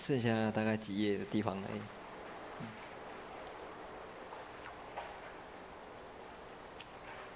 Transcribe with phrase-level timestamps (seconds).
[0.00, 1.80] 剩下大概几页的地方而已。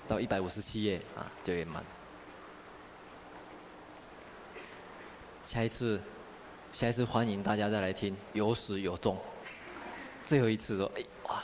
[0.06, 1.84] 到一百五十七页啊，就圆满。
[5.44, 6.00] 下一次，
[6.72, 9.18] 下一次欢迎大家再来听，有始有终。
[10.24, 11.42] 最后一次说，哎哇，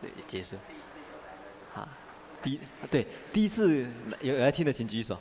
[0.00, 0.56] 对，结束。
[1.74, 1.88] 啊，
[2.42, 2.60] 第
[2.90, 3.88] 对第一次
[4.20, 5.18] 有来听的请举手。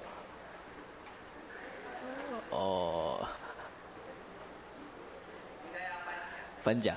[6.63, 6.95] 颁奖。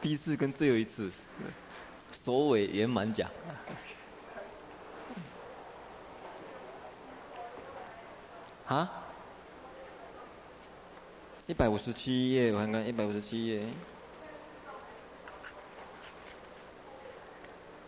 [0.00, 1.10] 第一次跟最后一次，
[2.12, 3.30] 首尾圆满奖。
[8.66, 8.90] 啊？
[11.46, 13.64] 一百五十七页，我看看，一百五十七页。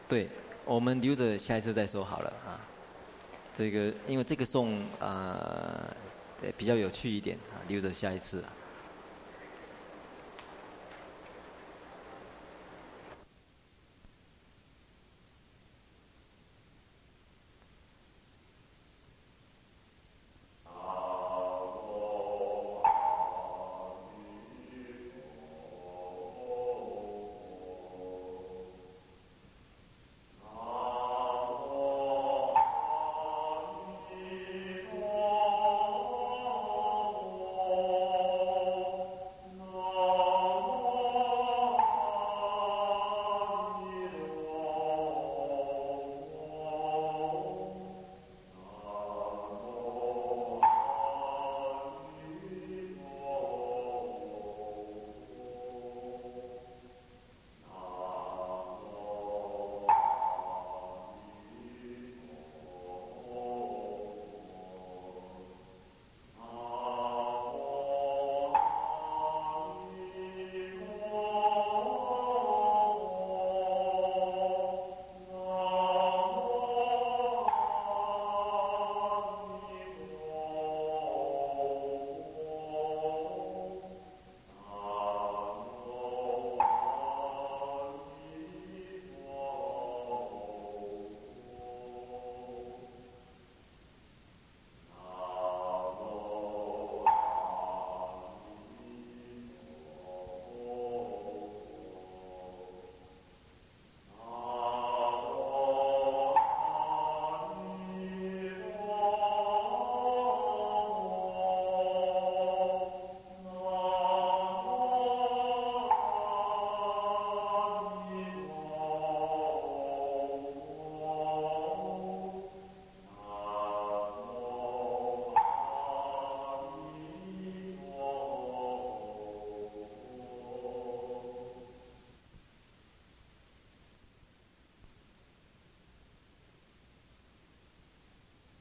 [0.06, 0.28] 对，
[0.64, 2.60] 我们留着下一次再说好了啊。
[3.56, 5.88] 这个，因为这个送啊，
[6.58, 8.44] 比较有趣一点啊，留着下一次。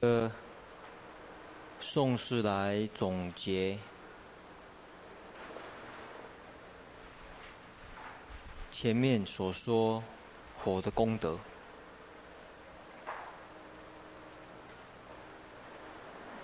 [0.04, 0.30] 呃，
[1.80, 3.78] 颂是来总结
[8.70, 10.04] 前面所说
[10.62, 11.38] 火的功德。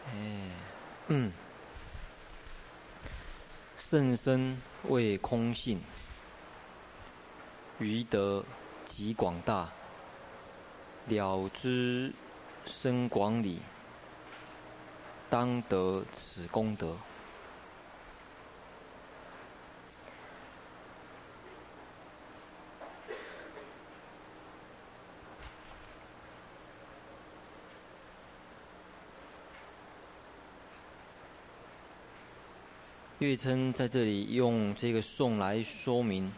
[0.06, 0.15] 哎，
[1.09, 1.31] 嗯，
[3.78, 5.82] 甚深为空性，
[7.78, 8.42] 余德
[8.87, 9.69] 极广大，
[11.09, 12.15] 了知。
[12.66, 13.60] 深广理，
[15.28, 16.97] 当得此功德。
[33.19, 36.32] 月称在这里用这个颂来说明，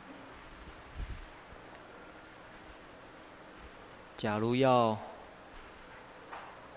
[4.19, 4.99] 假如要。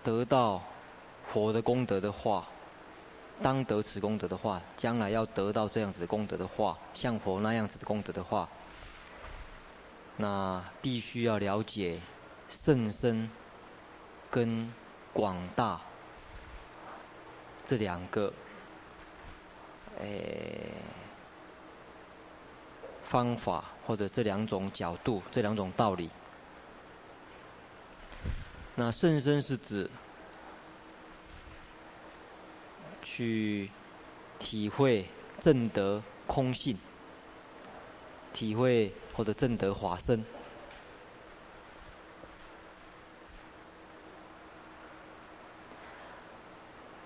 [0.05, 0.61] 得到
[1.33, 2.45] 佛的功德的话，
[3.41, 8.47] 当得此功德的话，将来要得到这样子的功德的话，像佛那样子的功德的话，
[10.17, 11.99] 那必须要了解
[12.51, 13.27] 甚深
[14.29, 14.71] 跟
[15.11, 15.81] 广大
[17.65, 18.31] 这两个
[19.99, 20.69] 诶
[23.03, 26.11] 方法，或者这两种角度，这两种道理。
[28.77, 29.89] 那甚深是指
[33.01, 33.69] 去
[34.37, 35.05] 体会
[35.39, 36.77] 正德空性，
[38.33, 40.25] 体会或者正德华身。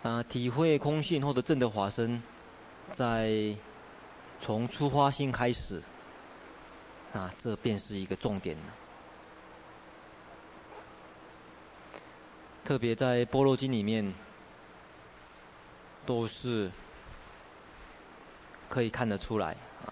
[0.01, 2.24] 啊，体会空性或者正德华身，
[2.92, 3.56] 在
[4.42, 5.83] 从出发心开始，
[7.13, 8.63] 啊，这便是一个重点了。
[12.63, 14.13] 特别在《般若经》里面，
[16.06, 16.71] 都是
[18.69, 19.89] 可以看得出来啊，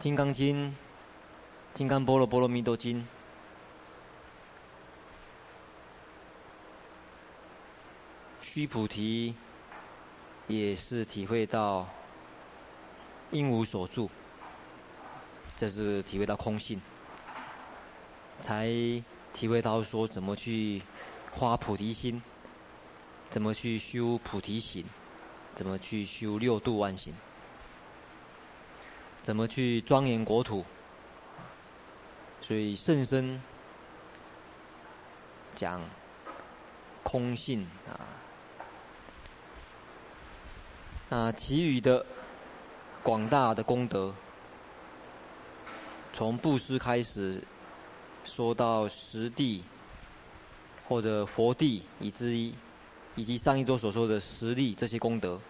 [0.02, 0.66] 《金刚经》
[1.72, 3.00] 《金刚般若波罗蜜多经》。
[8.42, 9.34] 须菩提
[10.46, 11.88] 也是体会到
[13.30, 14.10] 应无所住，
[15.56, 16.78] 这是体会到空性，
[18.42, 18.68] 才
[19.34, 20.82] 体会到说怎么去
[21.34, 22.22] 发菩提心，
[23.30, 24.84] 怎么去修菩提行，
[25.54, 27.14] 怎么去修六度万行，
[29.22, 30.64] 怎么去庄严国土。
[32.40, 33.40] 所以甚深
[35.54, 35.80] 讲
[37.02, 37.94] 空性啊。
[41.08, 42.04] 那其余的
[43.02, 44.14] 广大的功德，
[46.12, 47.42] 从布施开始，
[48.24, 49.62] 说到实地
[50.88, 52.52] 或者佛地以至于
[53.16, 55.40] 以及上一周所说的实力这些功德，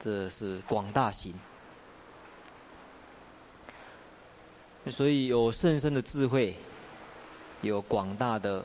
[0.00, 1.34] 这是广大行。
[4.90, 6.54] 所以有甚深的智慧，
[7.62, 8.64] 有广大的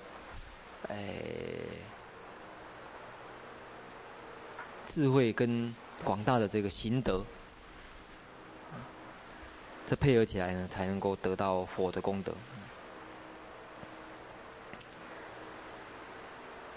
[0.90, 0.96] 哎
[4.88, 5.74] 智慧跟。
[6.04, 7.24] 广大的这个行德，
[9.88, 12.34] 这配合起来呢，才能够得到佛的功德。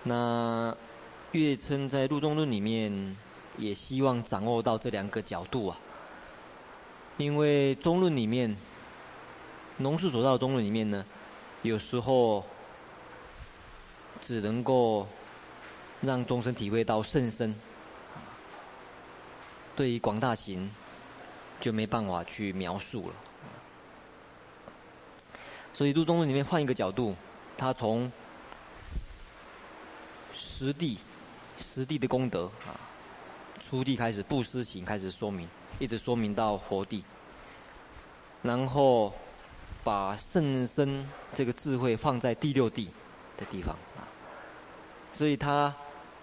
[0.08, 0.72] 那
[1.32, 3.16] 月称在入中论里面，
[3.58, 5.76] 也希望掌握到这两个角度啊。
[7.16, 8.56] 因为中论里面，
[9.78, 11.04] 农事所造的中论里面呢，
[11.62, 12.44] 有时候
[14.22, 15.08] 只能够
[16.02, 17.52] 让众生体会到甚深。
[19.74, 20.70] 对于广大行，
[21.60, 23.14] 就没办法去描述了。
[25.74, 27.16] 所以入中论里面换一个角度，
[27.58, 28.10] 他从
[30.58, 30.98] 十地、
[31.60, 32.72] 十地的功德啊，
[33.60, 35.46] 初地开始布施行开始说明，
[35.78, 37.04] 一直说明到佛地，
[38.42, 39.12] 然后
[39.84, 42.88] 把甚深这个智慧放在第六地
[43.36, 44.08] 的地方啊。
[45.12, 45.74] 所以他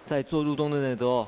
[0.08, 1.28] 在做入中论的时候。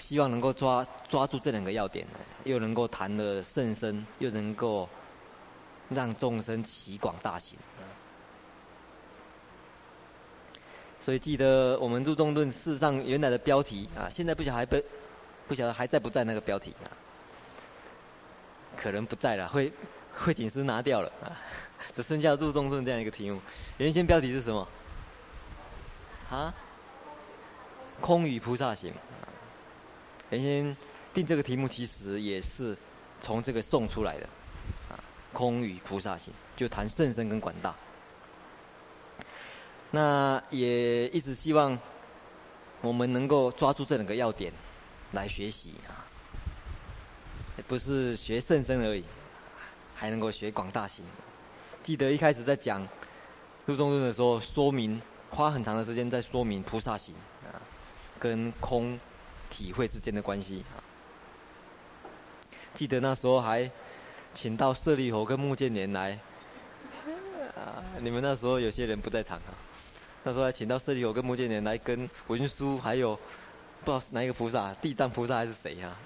[0.00, 2.04] 希望能够抓抓住这两个要点，
[2.42, 4.88] 又能够谈得甚深，又能够
[5.88, 7.56] 让众生起广大行。
[11.04, 14.82] 所以记得我们入中论事实上原来的标题啊，现在不晓得还不
[15.46, 16.88] 不晓得还在不在那个标题啊？
[18.74, 19.70] 可能不在了，会
[20.16, 21.36] 会请师拿掉了啊，
[21.94, 23.38] 只剩下入中论这样一个题目。
[23.76, 24.66] 原先标题是什么？
[26.30, 26.54] 啊？
[28.00, 28.90] 空与菩萨行。
[30.30, 30.74] 原先
[31.12, 32.74] 定这个题目，其实也是
[33.20, 34.26] 从这个送出来的，
[34.88, 34.96] 啊，
[35.34, 37.74] 空与菩萨行，就谈甚深跟广大。
[39.94, 41.78] 那也一直希望
[42.80, 44.52] 我们能够抓住这两个要点
[45.12, 46.02] 来学习啊，
[47.68, 49.04] 不是学甚深而已，
[49.94, 51.04] 还能够学广大行。
[51.82, 52.86] 记得一开始在讲
[53.66, 55.00] 入中论的时候，说明
[55.30, 57.14] 花很长的时间在说明菩萨行
[57.44, 57.62] 啊，
[58.18, 58.98] 跟空。
[59.50, 60.82] 体会之间的关系啊！
[62.74, 63.70] 记得那时候还
[64.34, 66.18] 请到舍利弗跟木建连来
[67.54, 67.78] 啊！
[68.00, 69.54] 你们那时候有些人不在场啊。
[70.26, 73.14] 那时候还请到舍利弗跟目犍连来跟文殊，还有
[73.84, 75.96] 不知道是哪一个菩萨，地藏菩萨还是谁啊？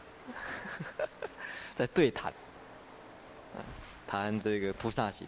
[1.79, 2.33] 在对谈，
[4.09, 5.27] 谈这个菩萨行。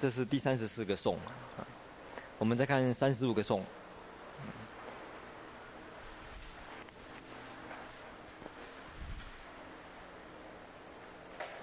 [0.00, 1.18] 这是第三十四个颂，
[2.38, 3.64] 我们再看三十五个颂。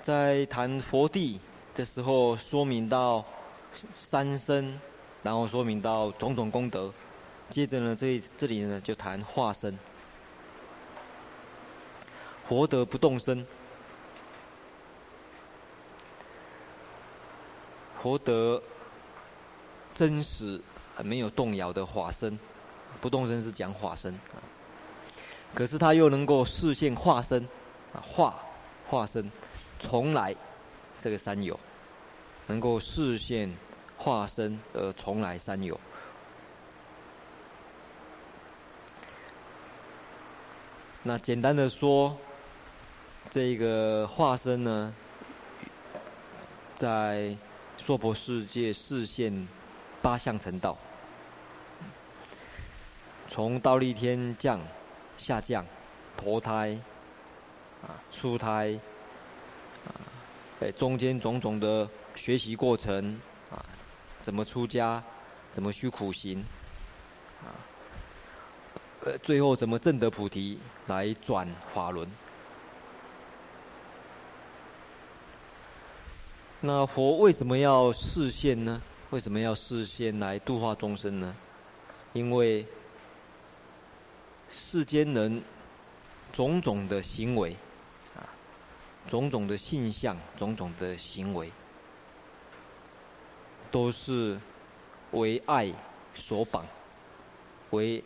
[0.03, 1.39] 在谈佛地
[1.73, 3.25] 的时候，说明到
[3.97, 4.79] 三身，
[5.23, 6.93] 然后说明到种种功德，
[7.49, 9.77] 接着呢，这这里呢就谈化身，
[12.47, 13.45] 活得不动身，
[18.01, 18.61] 活得
[19.93, 20.61] 真实
[20.95, 22.37] 还没有动摇的化身，
[23.01, 24.19] 不动身是讲法身，
[25.53, 27.47] 可是他又能够示现化身，
[27.93, 28.39] 啊化
[28.87, 29.31] 化身。
[29.79, 30.35] 从来，
[30.99, 31.59] 这个三有，
[32.47, 33.55] 能够示现
[34.07, 35.77] 化身而重来三有。
[41.03, 42.17] 那简单的说，
[43.29, 44.95] 这个化身呢，
[46.77, 47.35] 在
[47.77, 49.45] 娑婆世界示现
[50.01, 50.77] 八相成道，
[53.29, 54.61] 从倒立天降、
[55.17, 55.65] 下降、
[56.15, 56.79] 投胎、
[57.81, 58.79] 啊出胎，
[59.85, 59.91] 啊，
[60.61, 63.19] 哎中间种种的学习过程，
[64.27, 65.01] 怎么出家，
[65.53, 66.43] 怎么修苦行，
[67.41, 67.55] 啊，
[69.05, 72.05] 呃最后怎么证得菩提来转法轮。
[76.59, 78.81] 那佛为什么要示现呢？
[79.11, 81.33] 为什么要示现来度化众生呢？
[82.11, 82.67] 因为
[84.51, 85.41] 世间人
[86.33, 87.55] 种种的行为，
[88.13, 88.27] 啊，
[89.09, 91.49] 种种的现象，种种的行为，
[93.71, 94.39] 都是
[95.11, 95.73] 为爱
[96.13, 96.65] 所绑，
[97.69, 98.03] 为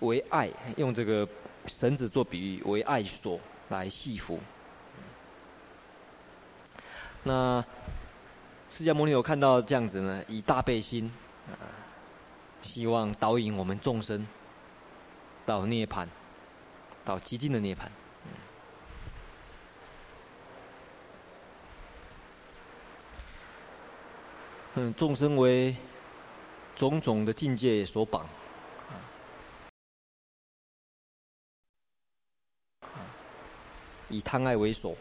[0.00, 1.28] 为爱，用这个
[1.66, 3.40] 绳子做比喻，为爱所。
[3.70, 4.36] 来系缚。
[7.22, 7.64] 那
[8.68, 11.08] 释迦牟尼有看到这样子呢，以大悲心，
[12.62, 14.26] 希望导引我们众生
[15.46, 16.04] 到涅槃，
[17.04, 17.82] 到极尽的涅槃。
[24.74, 25.74] 嗯，众生为
[26.76, 28.24] 种种的境界所绑。
[34.08, 34.96] 以贪爱为所，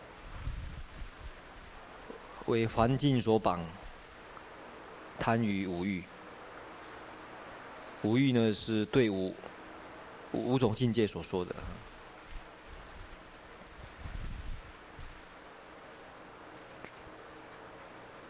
[2.47, 3.63] 为环境所绑，
[5.19, 6.03] 贪于五欲。
[8.01, 9.35] 五欲呢，是对五
[10.31, 11.55] 五种境界所说的。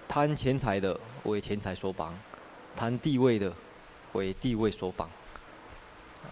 [0.08, 2.17] 贪钱财的为钱财所绑，
[2.75, 3.53] 贪地位的
[4.13, 5.07] 为地位所绑，
[6.23, 6.29] 啊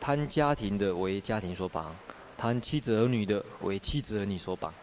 [0.00, 1.94] 贪家庭的为家庭所绑。
[2.36, 4.74] 贪妻子儿女的为妻子儿女所绑，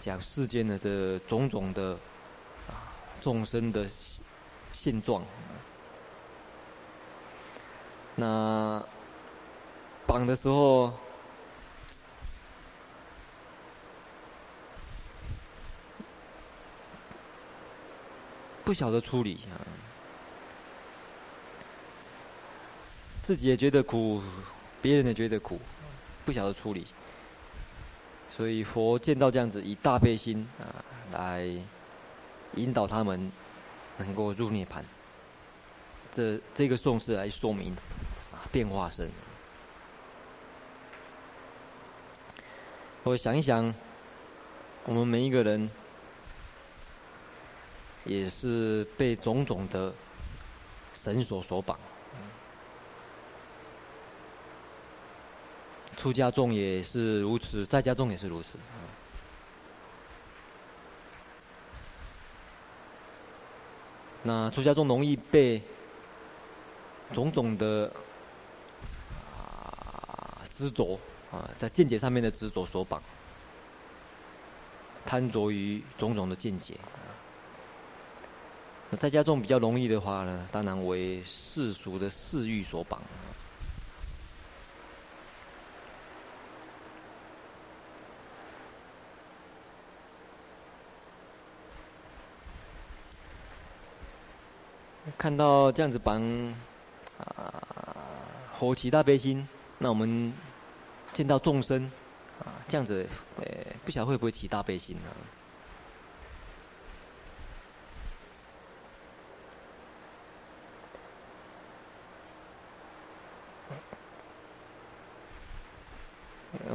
[0.00, 1.98] 讲世间的这种种的
[2.66, 2.88] 啊
[3.20, 3.86] 众生的
[4.72, 5.22] 现状。
[8.14, 8.82] 那
[10.06, 10.94] 绑的时候，
[18.70, 19.58] 不晓得处理啊，
[23.20, 24.22] 自己也觉得苦。
[24.80, 25.60] 别人也觉得苦，
[26.24, 26.86] 不晓得处理，
[28.36, 30.70] 所以佛见到这样子，以大悲心啊
[31.10, 31.48] 来
[32.54, 33.32] 引导他们
[33.98, 34.84] 能够入涅槃。
[36.12, 37.74] 这这个颂是来说明
[38.30, 39.10] 啊变化身。
[43.02, 43.74] 我想一想，
[44.84, 45.68] 我们每一个人
[48.10, 49.94] 也是被种种的
[50.92, 51.78] 绳索所绑。
[55.96, 58.58] 出家众也是如此，在家众也是如此。
[64.24, 65.62] 那出家众容易被
[67.14, 67.92] 种种的
[70.48, 70.98] 执着
[71.30, 73.00] 啊，在见解上面的执着所绑，
[75.06, 76.74] 贪着于种种的见解。
[78.92, 83.00] 那在家众比较容易的话呢，当然为世俗的私欲所绑。
[95.16, 96.22] 看到这样子绑
[97.18, 97.54] 啊，
[98.58, 99.46] 火起大悲心，
[99.78, 100.32] 那我们
[101.12, 101.84] 见到众生
[102.40, 103.06] 啊，这样子，
[103.36, 103.44] 呃，
[103.84, 105.02] 不晓得会不会起大悲心呢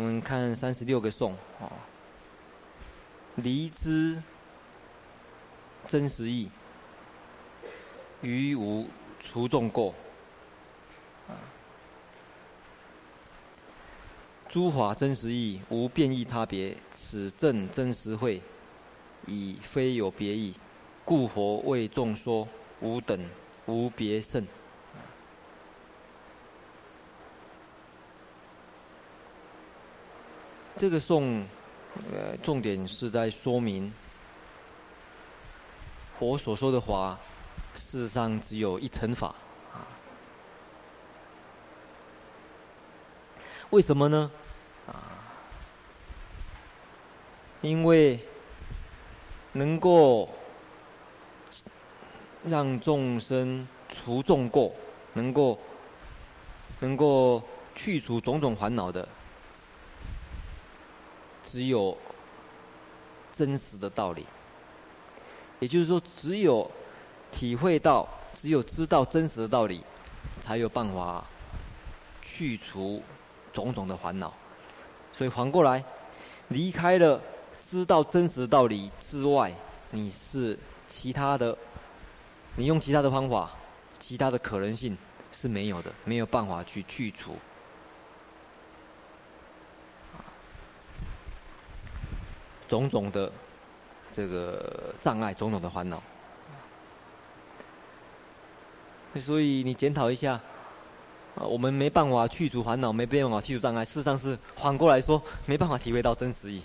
[0.02, 1.70] 们看三十六个颂啊，
[3.36, 4.20] 离之
[5.88, 6.50] 真实义。
[8.22, 8.88] 于无
[9.20, 9.94] 除众过，
[14.50, 18.42] 诸法真实义，无变异差别，此证真实慧，
[19.28, 20.56] 已非有别意，
[21.04, 22.48] 故佛为众说，
[22.82, 23.30] 无等
[23.68, 24.48] 无别胜。
[30.78, 31.46] 这个颂，
[32.14, 33.94] 呃，重点是在说明
[36.20, 37.18] 佛所说的话。
[37.78, 39.36] 世上只有一乘法，
[39.74, 39.84] 啊，
[43.70, 44.32] 为什么呢？
[44.88, 45.12] 啊，
[47.60, 48.18] 因为
[49.52, 50.30] 能够
[52.46, 54.74] 让众生除众过，
[55.12, 55.60] 能够
[56.80, 57.44] 能够
[57.76, 59.06] 去除种种烦恼的，
[61.56, 61.98] 只有
[63.32, 64.26] 真实的道理。
[65.62, 66.70] 也就是说，只有
[67.32, 69.82] 体会到，只有知道真实的道理，
[70.42, 71.24] 才有办法
[72.22, 73.02] 去除
[73.54, 74.34] 种种的烦恼。
[75.18, 75.82] 所以反过来，
[76.50, 77.22] 离开了
[77.66, 79.54] 知道真实的道理之外，
[79.92, 80.60] 你是
[80.90, 81.58] 其他的，
[82.58, 83.50] 你用其他的方法，
[83.98, 84.98] 其他的可能性
[85.32, 87.38] 是没有的，没有办法去去除。
[92.68, 93.32] 种种的
[94.14, 96.02] 这个障碍，种种的烦恼，
[99.20, 100.34] 所以你检讨一下，
[101.36, 106.62] 啊，我们没办法去除烦恼，没办法去除障碍，事实上是反过来说，没办法体会到真实义。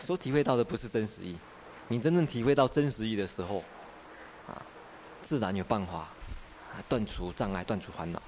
[0.00, 1.36] 所体会到的不是真实义，
[1.88, 3.62] 你真正体会到真实义的时候，
[4.48, 4.56] 啊，
[5.22, 6.08] 自然有办法
[6.88, 8.22] 断除障碍，断除烦恼。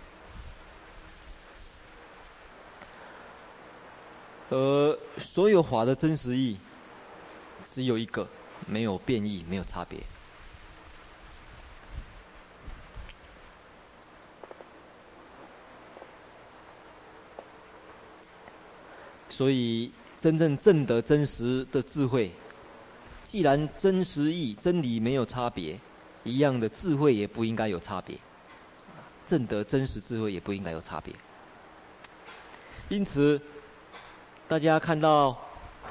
[4.51, 6.59] 而所有法的真实义。
[7.77, 8.27] 只有一个，
[8.67, 10.01] 没有变异，没有差别。
[19.29, 22.33] 所以，真正证得真实的智慧，
[23.27, 25.79] 既然真实义、真理没有差别，
[26.25, 28.17] 一样的智慧也不应该有差别。
[29.27, 31.15] 证得真实智慧也不应该有差别。
[32.89, 33.39] 因此，
[34.49, 35.39] 大家看到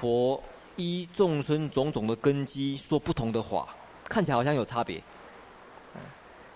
[0.02, 0.44] 佛。
[0.76, 5.02] 依众生种种的根基说不同的话，看起来好像有差别。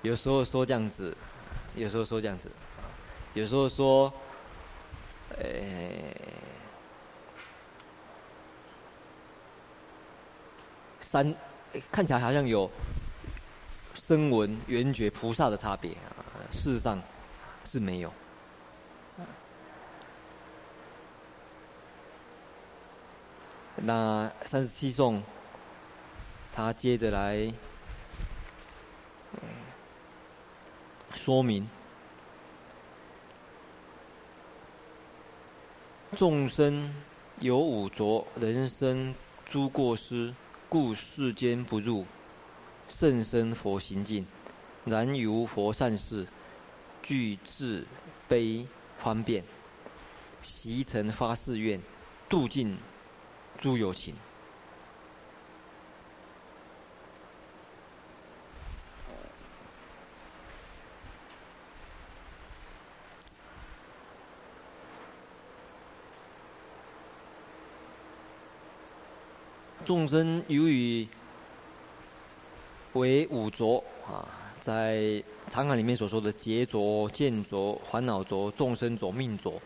[0.02, 1.16] 有时候说这样子，
[1.76, 2.50] 有时候说这样子，
[3.34, 4.12] 有时候说，
[5.38, 6.16] 诶、
[11.02, 11.36] 三
[11.92, 12.70] 看起来好像有
[13.94, 15.92] 声闻、缘觉、菩萨的差别，
[16.52, 17.02] 事实上
[17.66, 18.14] 是没有。
[23.82, 25.24] 那三十七颂，
[26.54, 27.54] 他接着来
[31.16, 31.70] 说明：
[36.18, 36.94] 众生
[37.40, 39.16] 有五浊，人生
[39.50, 40.34] 诸过失，
[40.68, 42.06] 故世间不入，
[42.90, 44.26] 甚深佛行境。
[44.86, 46.28] 然于佛善事，
[47.02, 47.86] 具智
[48.28, 48.68] 悲
[49.02, 49.44] 方便，
[50.44, 51.82] 习成发誓愿，
[52.28, 52.78] 度尽。
[53.62, 54.16] 诸有情，
[69.86, 71.06] 众生由于
[72.94, 74.26] 为五浊啊，
[74.62, 79.62] 在长行里面所说的劫浊、见浊、烦恼浊、众生浊、命浊。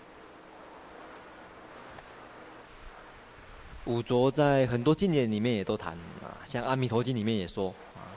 [3.86, 5.93] 五浊在很多经典里面也都谈
[6.24, 8.08] 啊，像《阿弥陀经》里面也说啊，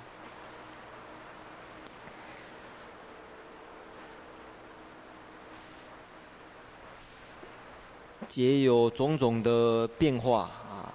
[8.28, 10.94] 劫有种种的变化啊，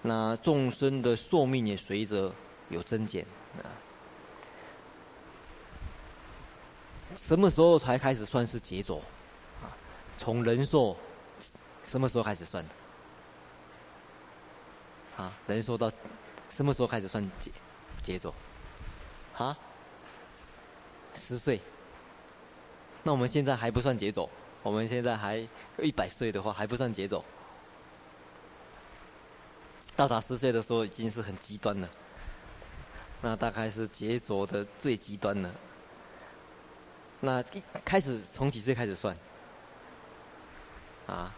[0.00, 2.32] 那众生的寿命也随着
[2.70, 3.26] 有增减
[3.58, 3.68] 啊。
[7.16, 8.96] 什么时候才开始算是劫浊？
[9.62, 9.68] 啊，
[10.16, 10.96] 从人寿
[11.84, 12.64] 什么时候开始算？
[15.16, 15.90] 啊，人说到
[16.50, 17.50] 什么时候开始算劫
[18.02, 18.34] 劫浊？
[19.36, 19.56] 啊，
[21.14, 21.60] 十岁。
[23.02, 24.28] 那我们现在还不算劫浊，
[24.62, 25.36] 我们现在还
[25.78, 27.24] 一百岁的话还不算劫浊。
[29.94, 31.88] 到达十岁的时候已经是很极端了，
[33.22, 35.50] 那大概是劫浊的最极端了。
[37.20, 39.16] 那一开始从几岁开始算？
[41.06, 41.34] 啊？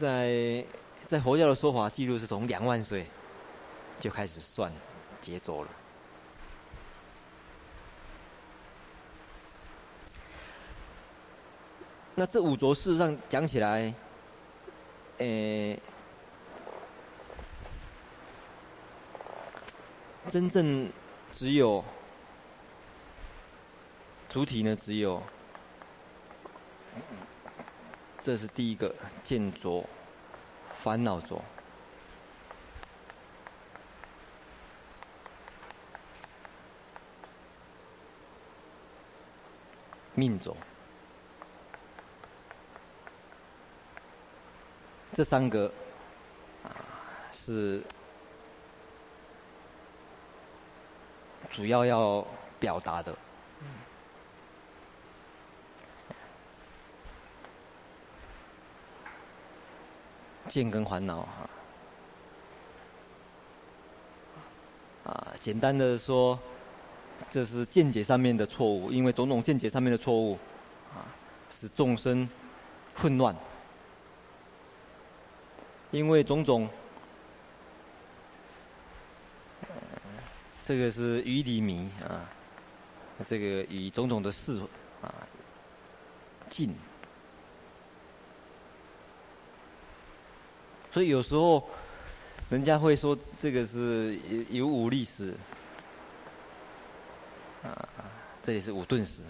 [0.00, 0.64] 在
[1.04, 3.06] 在佛教的说法记录是从两万岁
[4.00, 4.72] 就开始算
[5.20, 5.70] 劫浊了。
[12.14, 13.92] 那这五浊事实上讲起来，
[15.18, 15.78] 诶、
[20.30, 20.90] 真正
[21.30, 21.84] 只有
[24.30, 25.22] 主体呢，只有。
[28.22, 29.82] 这是第一个见浊，
[30.82, 31.42] 烦恼浊，
[40.14, 40.54] 命浊，
[45.14, 45.72] 这三个
[46.62, 46.68] 啊
[47.32, 47.82] 是
[51.50, 52.26] 主要要
[52.58, 53.16] 表达的。
[60.50, 61.48] 见跟烦恼啊，
[65.04, 66.36] 啊，简单的说，
[67.30, 70.36] 这是见解上面的错误，因为种种见解上面的错误，
[70.92, 71.06] 啊，
[71.52, 72.28] 使众生
[72.96, 73.32] 混乱，
[75.92, 76.68] 因为种种，
[80.64, 82.28] 这个是愚迷啊，
[83.24, 84.60] 这个以种种的事
[85.00, 85.14] 啊，
[86.48, 86.74] 尽。
[90.92, 91.68] 所以有时候，
[92.48, 94.18] 人家会说这个是
[94.50, 95.34] 有五力史，
[97.62, 97.88] 啊，
[98.42, 99.22] 这里是五顿时。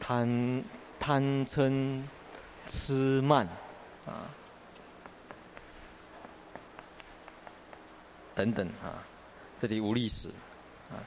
[0.00, 0.64] 贪
[0.98, 2.02] 贪嗔
[2.66, 3.46] 痴慢
[4.06, 4.26] 啊，
[8.34, 9.06] 等等啊，
[9.56, 10.30] 这里无力史
[10.90, 10.98] 啊，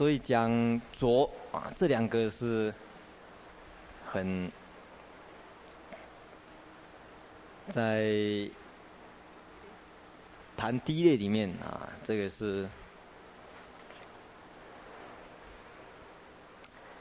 [0.00, 2.72] 所以讲浊啊，这两个是
[4.10, 4.50] 很
[7.68, 8.48] 在
[10.56, 12.66] 谈第一类里面啊，这个是。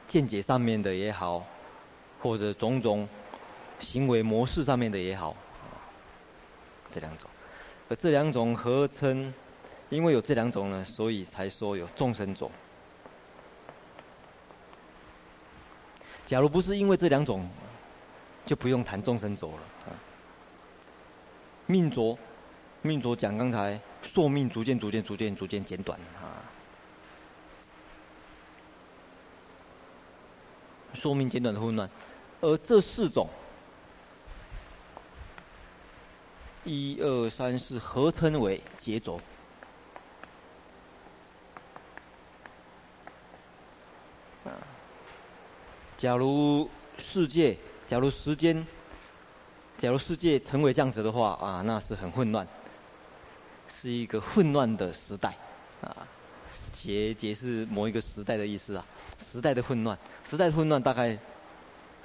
[0.05, 1.45] 见解上面的也好，
[2.21, 3.07] 或者种种
[3.79, 5.33] 行为模式上面的也好，
[6.91, 7.29] 这两种，
[7.88, 9.33] 而这两种合称，
[9.88, 12.51] 因为有这两种呢，所以才说有众生种。
[16.29, 17.49] 假如不是因为这两种，
[18.45, 19.95] 就不用谈众生轴了。
[21.65, 22.15] 命着，
[22.83, 26.45] 命着讲刚才寿命逐渐逐渐逐渐逐渐减短啊。
[30.93, 31.89] 寿命减短的混乱，
[32.41, 33.27] 而这四种，
[36.63, 39.19] 一二三四合称为劫着。
[45.99, 48.65] 假如世界，假如时间，
[49.77, 52.47] 假如世界成为这样子的话啊，那是很混乱，
[53.67, 55.35] 是一个混乱的时代
[55.81, 56.07] 啊。
[56.71, 58.85] 劫劫是某一个时代的意思啊，
[59.21, 59.99] 时代的混乱。
[60.23, 61.19] 时代的混乱大概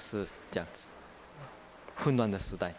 [0.01, 0.81] 是这样子，
[1.95, 2.75] 混乱的时代，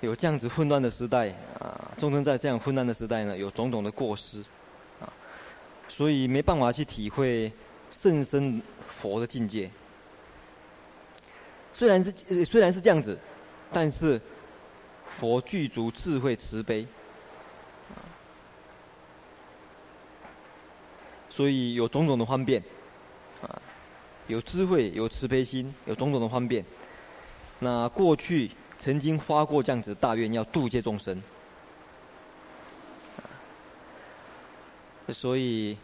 [0.00, 1.28] 有这样子混乱的时代
[1.60, 4.42] 啊，众生在这样混乱的时代呢，有种种的过失，
[5.88, 7.52] 所以没办法去体会
[7.90, 9.70] 甚深佛的境界。
[11.72, 13.18] 虽然是虽然是这样子，
[13.72, 14.20] 但是
[15.18, 16.86] 佛具足智慧慈悲。
[21.28, 22.62] 所以有种种的方便，
[23.42, 23.60] 啊，
[24.26, 26.64] 有智慧，有慈悲心，有种种的方便。
[27.58, 31.22] 那过去曾经发过这样子大愿，要度界众生。
[35.12, 35.76] 所以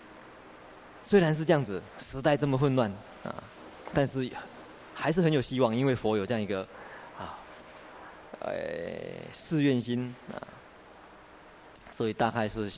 [1.03, 2.91] 虽然是这样子，时代这么混乱
[3.25, 3.35] 啊，
[3.95, 4.31] 但是
[4.95, 6.67] 还是很有希望，因为佛有这样一个
[7.19, 7.39] 啊，
[8.41, 8.53] 呃，
[9.35, 10.37] 誓愿心啊。
[11.91, 12.73] 所以大概是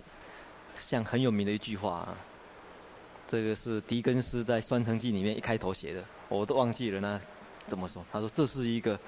[0.81, 2.15] 像很有名的一句话啊。
[3.27, 7.19] 这个是狄更斯在《双城记》里面一开头写的，我都忘记了那
[7.67, 8.05] 怎么说？
[8.13, 9.01] 他说：“这是一个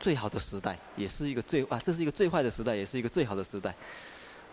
[0.00, 3.72] 最好的时代，也是一个最啊，这是一个最坏的时代，也是一个最好的时代。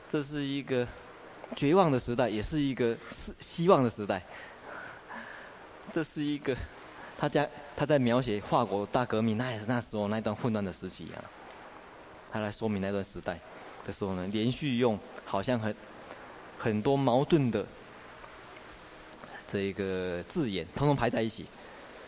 [0.07, 0.87] 这是一个
[1.55, 4.21] 绝望的时代，也是一个希希望的时代。
[5.93, 6.55] 这是一个
[7.17, 11.23] 他家他在描写法国大革命，那那时候那段混乱的时期啊。
[12.31, 13.39] 他来说明那段时代
[13.85, 15.75] 的时候呢，连续用好像很
[16.57, 17.65] 很多矛盾的。”
[19.53, 21.45] 这一个字眼，统统排在一起，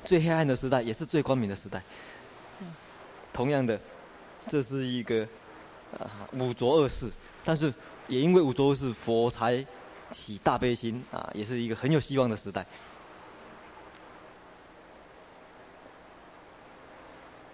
[0.03, 1.81] 最黑暗的时代也是最光明的时代。
[3.31, 3.79] 同样的，
[4.49, 5.25] 这是一个
[5.97, 7.09] 啊五浊恶世，
[7.45, 7.71] 但是
[8.07, 9.65] 也因为五洲是，佛才
[10.11, 12.65] 起大悲心啊，也是一个很有希望的时代。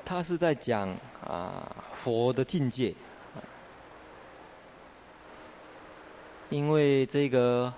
[0.06, 0.90] 他是在讲
[1.26, 2.94] 啊佛的境界，
[6.50, 7.74] 因为这个。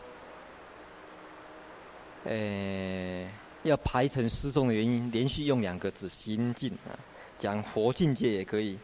[2.28, 3.30] 呃，
[3.62, 6.98] 要排成诗颂的原因，连续用两个字“心境”啊，
[7.38, 8.80] 讲佛境界也可以，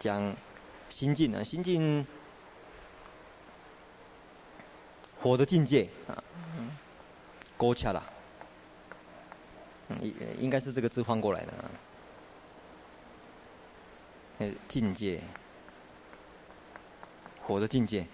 [0.00, 0.34] 讲
[0.90, 2.04] 心境啊，心境，
[5.24, 6.22] 佛的境界啊，
[7.56, 8.02] 勾恰啦，
[10.02, 11.64] 应应该是这个字换过来的啊，
[14.40, 15.22] 呃，境界，
[17.40, 18.06] 火的境界。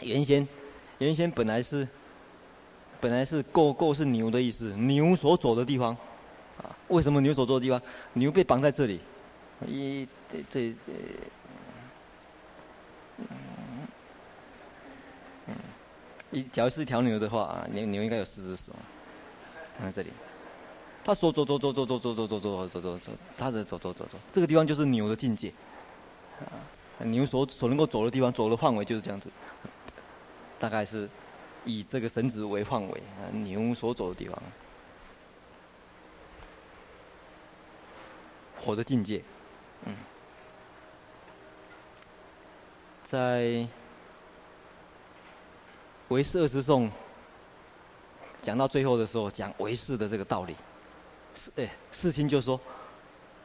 [0.00, 0.48] 原先，
[0.98, 1.86] 原先本来是，
[3.00, 5.96] 本来是“够够”是牛的意思，牛所走的地方，
[6.62, 7.80] 啊，为什么牛所走的地方？
[8.12, 9.00] 牛被绑在这里，
[9.66, 10.06] 一
[10.50, 10.74] 这
[13.18, 13.24] 呃，
[15.46, 15.54] 嗯，
[16.30, 18.72] 一假如是一条牛的话啊，牛牛应该有四只手。
[19.78, 20.10] 看这里，
[21.02, 25.52] 他说走走走走走走走走走走走走，他的走走走走，这个地方就是牛的境界。
[26.40, 29.30] 啊，牛所所能够走的地方，走的范围就是这样子。
[30.58, 31.08] 大概是
[31.64, 34.42] 以这个绳子为范围，啊，牛所走的地方，
[38.60, 39.22] 火的境界，
[39.84, 39.96] 嗯，
[43.06, 43.66] 在
[46.08, 46.90] 唯识二十颂
[48.42, 50.54] 讲到最后的时候，讲唯识的这个道理，
[51.34, 52.60] 是哎，世亲就说，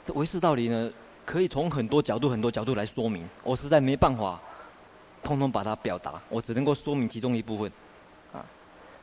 [0.04, 0.92] 这唯识道理呢，
[1.26, 4.40] 可以从很多角度、很多角度来说明，我实在没办法。
[5.24, 7.72] 通通把它表达，我只能够说明其中一部分，
[8.32, 8.46] 啊，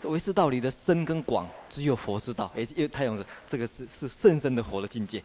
[0.00, 2.48] 这唯识道理的深跟广，只有佛知道。
[2.54, 5.20] 哎，因为太阳是这个是是甚深的佛的境界。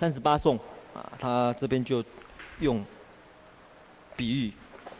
[0.00, 0.58] 三十八颂
[0.94, 2.02] 啊，他这边就
[2.60, 2.82] 用
[4.16, 4.52] 比喻，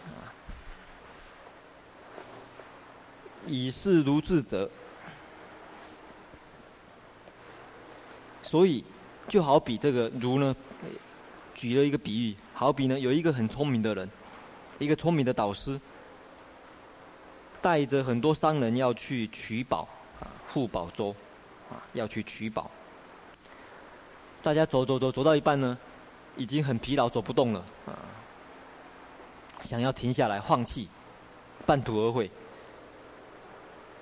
[0.05, 0.29] 啊，
[3.47, 4.71] 以是如智者，
[8.43, 8.85] 所以。
[9.27, 10.55] 就好比这个如呢，
[11.55, 14.11] 举了一个比喻，好比呢有一个很聪明的人，
[14.81, 15.81] 一个聪明的导师，
[17.63, 19.87] 带着很多商人要去取宝，
[20.19, 21.15] 啊，赴宝洲，
[21.71, 22.69] 啊，要去取宝。
[24.43, 25.77] 大家走走走走到一半呢，
[26.37, 27.93] 已经很疲劳，走不动了，啊，
[29.63, 30.89] 想要停下来放弃，
[31.67, 32.31] 半途而废。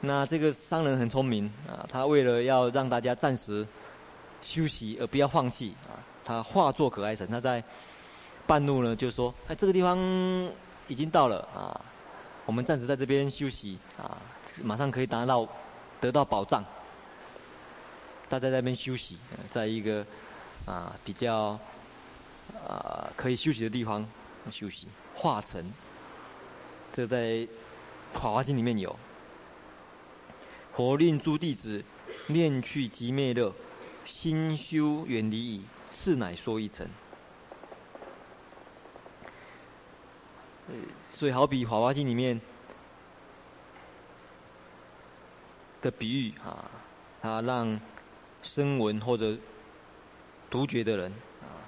[0.00, 3.66] 那这个商人很聪明啊，他为了要让大家暂时。
[4.40, 5.98] 休息而不要放弃啊！
[6.24, 7.60] 他化作可爱神，他在
[8.46, 9.98] 半路呢，就说：“哎，这个地方
[10.86, 11.74] 已经到了啊，
[12.46, 14.16] 我们暂时在这边休息啊，
[14.62, 15.44] 马上可以达到
[16.00, 16.64] 得到保障。
[18.28, 19.18] 大家在那边休息，
[19.50, 20.06] 在一个
[20.68, 21.58] 啊比较
[22.68, 24.06] 啊可以休息的地方
[24.50, 24.86] 休息。
[25.14, 25.72] 化成，
[26.92, 27.18] 这在
[28.12, 28.96] 《法华经》里面有，
[30.74, 31.82] 佛令诸弟子
[32.26, 33.52] 念去即灭乐。”
[34.08, 36.88] 心修远离矣，是乃说一乘。
[41.12, 42.40] 所以好比《法华经》里面
[45.82, 46.70] 的比喻啊，
[47.20, 47.78] 他让
[48.42, 49.36] 声闻或者
[50.50, 51.60] 独绝的人啊，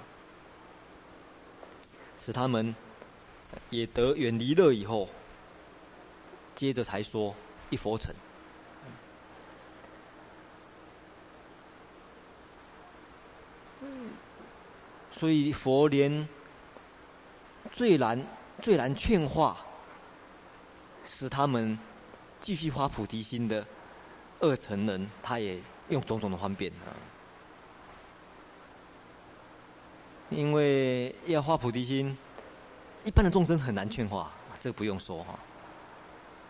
[2.17, 2.75] 使他们
[3.69, 5.07] 也得远离乐以后，
[6.55, 7.35] 接着才说
[7.69, 8.13] 一佛乘。
[15.11, 16.27] 所以佛连
[17.71, 18.25] 最难
[18.59, 19.57] 最难劝化，
[21.05, 21.77] 使他们
[22.39, 23.67] 继续发菩提心的
[24.39, 26.89] 二乘人，他也用种种的方便啊。
[30.31, 32.17] 因为要发菩提心，
[33.03, 35.37] 一般的众生很难劝化，这个不用说哈。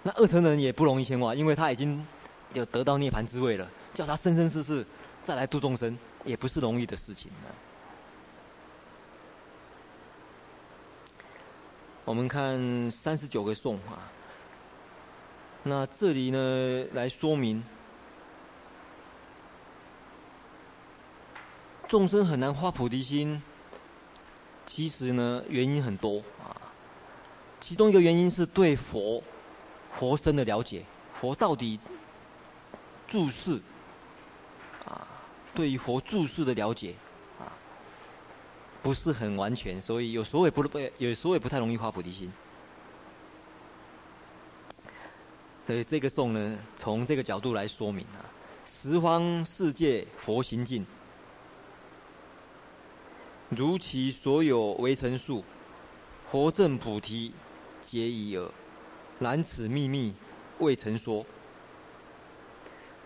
[0.03, 2.05] 那二乘人也不容易劝化，因为他已经
[2.53, 4.85] 有得到涅槃之位了，叫他生生世世
[5.23, 7.31] 再来度众生，也不是容易的事情。
[12.05, 14.11] 我们看三十九个颂啊，
[15.63, 17.63] 那这里呢来说明，
[21.87, 23.41] 众生很难发菩提心，
[24.65, 26.55] 其实呢原因很多啊，
[27.59, 29.21] 其中一个原因是对佛
[29.97, 30.83] 佛身的了解，
[31.19, 31.79] 佛到底
[33.07, 33.59] 住世
[34.85, 35.07] 啊，
[35.53, 36.95] 对于佛住世的了解
[37.39, 37.51] 啊。
[38.81, 42.33] 不是很完全，所以有时候也不不，有时候也不太容易发菩提心。
[45.67, 48.25] 所以这个颂呢，从这个角度来说明啊，
[48.65, 50.83] 十方世界佛行尽，
[53.53, 55.43] 如其所有微尘数，
[56.31, 57.33] 佛证菩提
[57.81, 58.49] 皆已尔，
[59.19, 60.13] 然此秘密
[60.59, 61.25] 未曾说。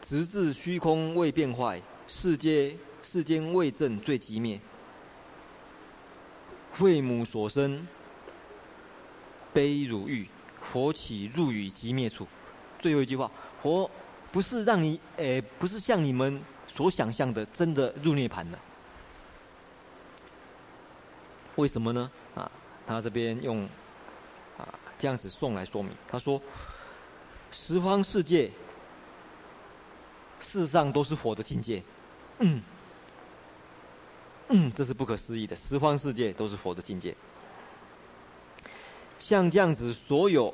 [0.04, 4.60] 直至虚空未变坏，世界世间未证最极灭。
[6.78, 7.88] 为母所生，
[9.52, 10.28] 悲汝欲，
[10.72, 12.28] 佛岂入于寂灭处？
[12.78, 13.32] 最后一句话，
[13.64, 13.90] 佛
[14.32, 18.60] 不是让你，诶、不是像你们所想象的，真的入涅槃了。
[21.56, 22.12] 为什么呢？
[22.36, 22.52] 啊，
[22.86, 23.64] 他这边用
[24.58, 26.42] 啊这样子送来说明，他说，
[27.52, 28.52] 十方世界，
[30.40, 31.82] 世上都是佛的境界。
[32.40, 32.62] 嗯。
[34.50, 37.16] 嗯，这是不可思议的，十方世界都是佛的境界。
[39.18, 40.54] 像这样子，所有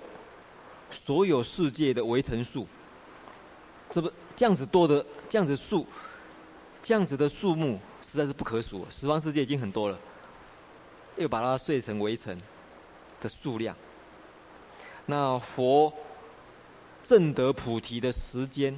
[0.90, 2.66] 所有世界的围城数，
[3.90, 5.86] 这不这样子多的这样子数，
[6.82, 10.00] 这样子的数目实在是不可数，十方世界已经很多了，
[11.22, 12.38] 又把它碎成微尘
[13.22, 13.76] 的数量。
[15.06, 15.94] 那佛
[17.04, 18.78] 证得菩提的时间，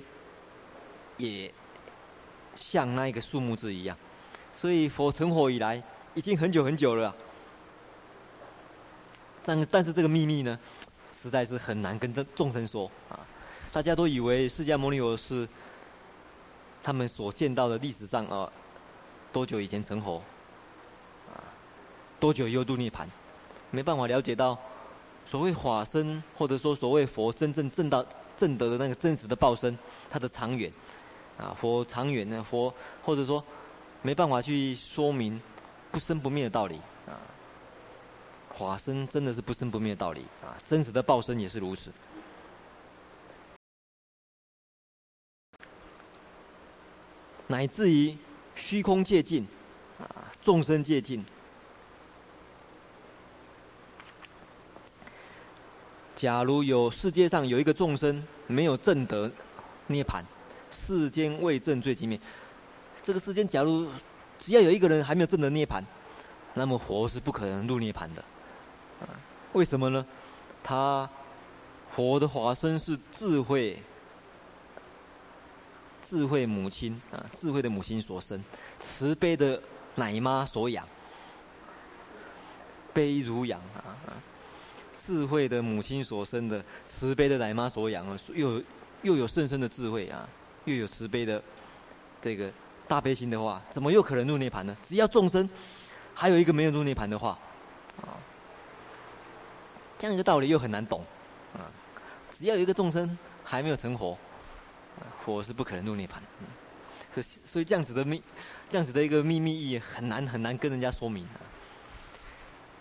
[1.18, 1.52] 也
[2.56, 3.98] 像那一个数目字一样，
[4.56, 5.82] 所以佛成佛以来
[6.14, 7.16] 已经很久很久了。
[9.44, 10.58] 但但是这个秘密呢，
[11.14, 13.20] 实在是很难跟这众生说啊！
[13.72, 15.48] 大家都以为释迦牟尼佛是
[16.82, 18.50] 他们所见到的历史上啊，
[19.34, 20.24] 多久以前成佛？
[22.24, 23.06] 多久又入涅槃？
[23.70, 24.58] 没办法了解到
[25.26, 28.06] 所谓法身，或者说所谓佛真正证到
[28.38, 29.78] 证得的那个真实的报身，
[30.10, 30.72] 它的长远
[31.38, 32.42] 啊，佛长远呢？
[32.50, 33.44] 佛或者说
[34.02, 35.38] 没办法去说明
[35.92, 37.20] 不生不灭的道理啊。
[38.58, 40.56] 法身真的是不生不灭的道理啊！
[40.64, 41.92] 真实的报身也是如此，
[47.48, 48.18] 乃至于
[48.56, 49.46] 虚空界尽
[50.00, 51.22] 啊，众生界尽。
[56.24, 59.30] 假如有世界上有一个众生没有正德
[59.88, 60.24] 涅槃，
[60.72, 62.18] 世间未正罪寂灭。
[63.04, 63.90] 这个世间假如
[64.40, 65.84] 只要有一个人还没有正得涅槃，
[66.54, 68.24] 那么佛是不可能入涅槃的。
[69.52, 70.06] 为什么呢？
[70.64, 71.10] 他
[71.94, 73.84] 佛的化身是智慧，
[76.02, 78.42] 智慧母亲啊，智慧的母亲所生，
[78.80, 79.62] 慈悲的
[79.96, 80.88] 奶妈所养，
[82.94, 84.00] 悲如养啊，
[85.06, 88.62] 智慧的母亲所生的，慈悲的奶妈所养啊，又
[89.02, 90.28] 又有甚深的智慧啊，
[90.66, 91.42] 又有慈悲的
[92.22, 92.52] 这个
[92.88, 94.76] 大悲心的话，怎么又可能入涅槃呢？
[94.82, 95.50] 只要众生
[96.14, 97.38] 还有一个没有入涅槃的话，
[98.02, 98.16] 啊。
[100.00, 101.02] 这样一个道理又很难懂，
[101.54, 101.64] 啊，
[102.30, 104.18] 只要有一个众生还没有成佛，
[105.24, 106.14] 佛是不可能入涅槃。
[107.14, 108.22] 所以，所以这样子的秘，
[108.70, 111.40] 这样子的一个秘密意义很难很难跟人家说明啊。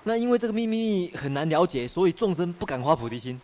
[0.04, 3.40] 那因为这个秘密很难了解，所以众生不敢发菩提心。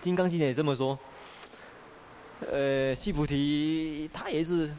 [0.00, 0.98] 金刚经也这么说。
[2.50, 4.74] 呃，须菩提他也是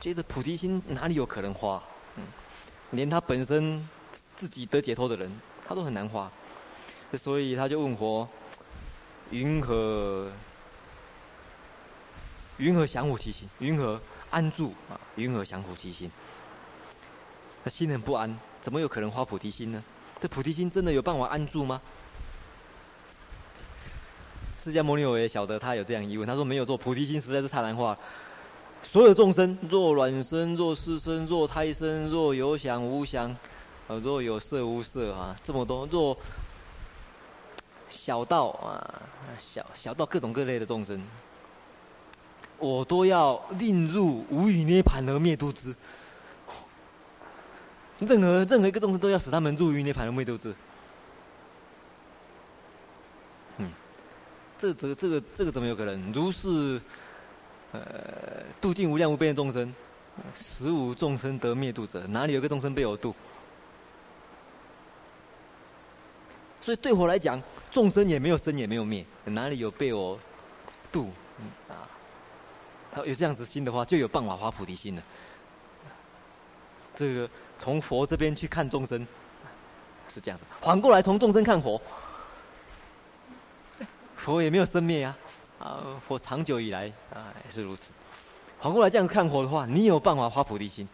[0.00, 1.82] 觉得菩提心哪里有可能发？
[2.16, 2.24] 嗯，
[2.90, 3.88] 连他本身。
[4.34, 5.30] 自己得解脱的人，
[5.68, 6.30] 他都很难发，
[7.12, 8.26] 所以他就问佛：
[9.30, 10.32] 云何？
[12.56, 13.46] 云何降伏其心？
[13.58, 14.98] 云何安住啊？
[15.16, 16.10] 云何降伏其心？
[17.64, 19.82] 他心很不安，怎么有可能发菩提心呢？
[20.20, 21.80] 这菩提心真的有办法安住吗？
[24.58, 27.96] 释迦牟尼佛也晓得他有这样疑问，他说没有做菩提心实在是太难化。
[28.82, 33.36] 所有众生，若卵生，若湿生，若胎生，若有想无想。
[33.88, 36.16] 若有色无色啊，这么多，若
[37.90, 39.02] 小到啊，
[39.40, 41.02] 小小到各种各类的众生，
[42.58, 45.74] 我都要令入无余涅盘而灭度之。
[48.00, 50.54] 任何任何一个众生都要使他们入于涅槃的灭度之。
[53.58, 53.70] 嗯，
[54.58, 56.12] 这这这个这个怎么有可能？
[56.12, 56.80] 如是，
[57.72, 57.80] 呃，
[58.60, 59.74] 度尽无量无边的众生，
[60.34, 62.06] 十无众生得灭度者。
[62.08, 63.14] 哪里有个众生被我度？
[66.62, 70.18] 所以对我来讲，众生也没有生也没有灭，哪里有被我
[70.90, 71.10] 度？
[71.38, 71.88] 嗯啊，
[73.04, 75.02] 有这样子心的话，就有办法发菩提心了。
[76.94, 77.30] 这个
[77.60, 79.06] 从佛这边去看众生
[80.08, 81.80] 是这样子，反过来从众生看佛，
[84.16, 85.16] 佛也没有生灭啊，
[85.58, 87.92] 啊，佛长久以来啊也是如此。
[88.60, 90.88] 反过来这样子看佛的话，你有办法发菩提心。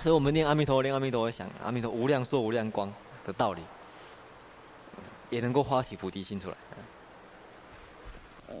[0.00, 2.92] 所以我们念阿弥陀佛，念阿弥陀佛，想阿弥陀无量寿无量光
[3.24, 3.62] 的道理，
[5.30, 6.56] 也能够发起菩提心出来。《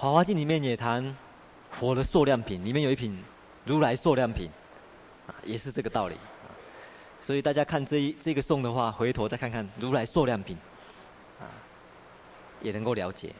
[0.00, 1.14] 华华经》里面也谈
[1.78, 3.22] 火的寿量品，里面有一品
[3.66, 4.48] 如来寿量品，
[5.26, 6.16] 啊，也是这个道理。
[7.20, 10.56] 所以大家看这一这个颂的话，回头再看看如来寿量品，
[11.38, 11.44] 啊，
[12.62, 13.34] 也能够了解。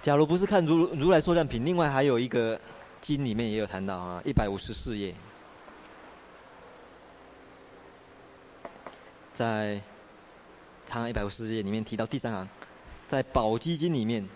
[0.00, 2.58] 假如不是看如如来寿量品，另外还有一个
[3.02, 5.14] 经里面也有谈到啊，一百五十四页，
[9.34, 9.78] 在
[10.86, 12.48] 长安一百五十四页里面提到第三行，
[13.06, 14.26] 在宝积经里面，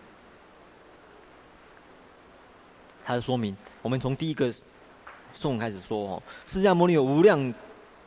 [3.05, 4.53] 它的说明，我们从第一个
[5.35, 7.53] 颂开始说哦，释迦牟尼有无量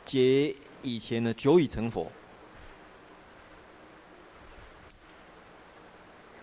[0.04, 2.10] 劫以前呢，久已成佛。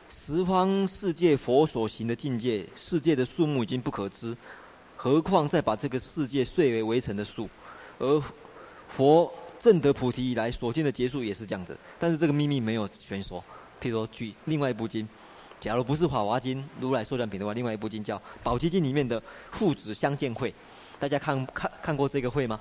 [0.10, 4.36] 十方世界佛所行的境界，世界的数目已经不可知，
[4.95, 7.47] 何况再把这个世界碎为微尘的数，
[7.99, 8.24] 而
[8.88, 13.43] 佛证得菩提以来所见的劫数也是这样子，但是这个秘密没有宣说。
[13.80, 15.08] 譬如说举另外一部经，
[15.66, 19.20] 假如不是《法华经》如来寿讲品的话，另外一部经叫《宝积经》里面的
[19.51, 20.53] 父子相见会，
[20.99, 22.59] 大家看看看过这个会吗？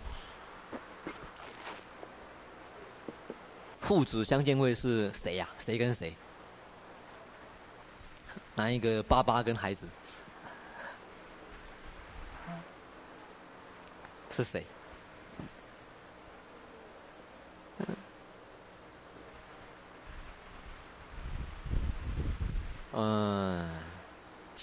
[3.82, 6.16] 父子相见会是谁呀、谁跟谁？
[8.54, 9.86] 哪一个爸爸跟孩子？
[14.34, 14.64] 是谁？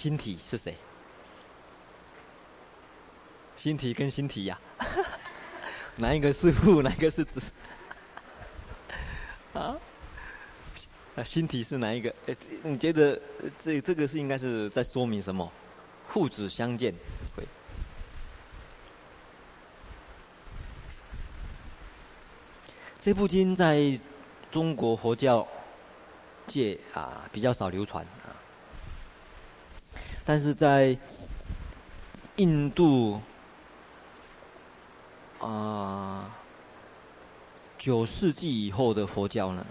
[0.01, 0.75] 心体是谁？
[3.55, 4.59] 心体跟心体呀、
[5.97, 7.39] 哪一个是父， 哪一个是子？
[9.53, 9.77] 啊？
[11.15, 12.11] 啊，心体是哪一个？
[12.25, 13.21] 哎，你觉得
[13.63, 15.47] 这这个是应该是在说明什么？
[16.09, 16.91] 父子相见
[17.35, 17.47] 会。
[22.97, 23.99] 这部经在
[24.51, 25.47] 中国佛教
[26.47, 28.03] 界啊比较少流传，
[30.32, 30.97] 但是在
[32.38, 33.19] 印度
[35.41, 36.34] 啊。
[37.77, 39.65] 九世纪以后的佛教呢，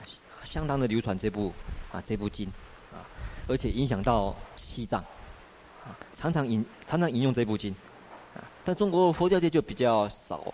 [0.44, 1.50] 相当的流传这部
[1.90, 2.46] 啊这部经
[2.92, 3.00] 啊，
[3.48, 5.00] 而且影响到西藏
[5.82, 7.74] 啊，常常引常常引用这部经
[8.34, 10.52] 啊，但中国佛教界就比较少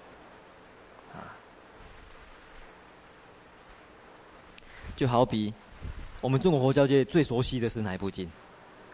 [1.15, 1.35] 啊。
[4.95, 5.53] 就好比
[6.21, 8.25] 我们中国佛教界最熟悉的是哪一部经？《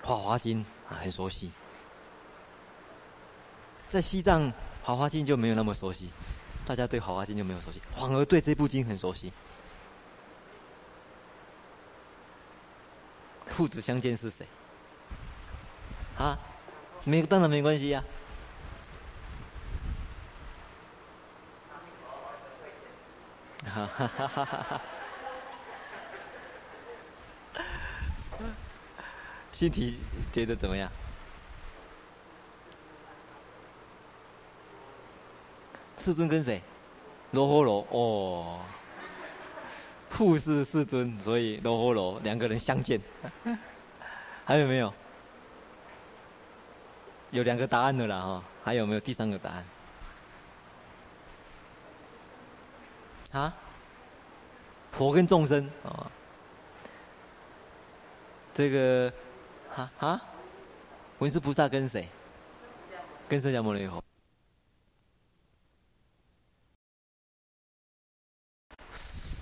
[0.06, 0.60] 法华经》，
[0.94, 1.50] 很熟悉。
[3.88, 4.42] 在西藏，
[4.82, 6.10] 《华华经》就没有那么熟悉。
[6.64, 9.32] 大家对《华华经》就没有熟悉，反而对这部经很熟悉。
[13.48, 14.46] 父子相见是谁？
[16.16, 16.38] 啊，
[17.04, 18.02] 没，当然没关系呀、
[23.64, 23.68] 啊。
[23.68, 24.80] 哈哈哈哈哈
[29.52, 29.58] 哈！
[29.62, 29.98] 心体
[30.32, 30.90] 觉得怎么样？
[35.98, 36.60] 世尊跟谁？
[37.32, 38.60] 罗睺罗哦，
[40.10, 43.00] 父是世尊，所以罗睺罗两个人相见。
[44.44, 44.92] 还有没有？
[47.30, 49.64] 有两个答案的了哈，还有没有第三个答案？
[53.32, 53.54] 啊？
[54.90, 56.10] 佛跟众生啊？
[58.54, 59.10] 这个
[59.76, 60.22] 啊啊？
[61.18, 62.08] 文殊菩萨跟谁？
[63.28, 64.02] 跟释迦牟尼佛。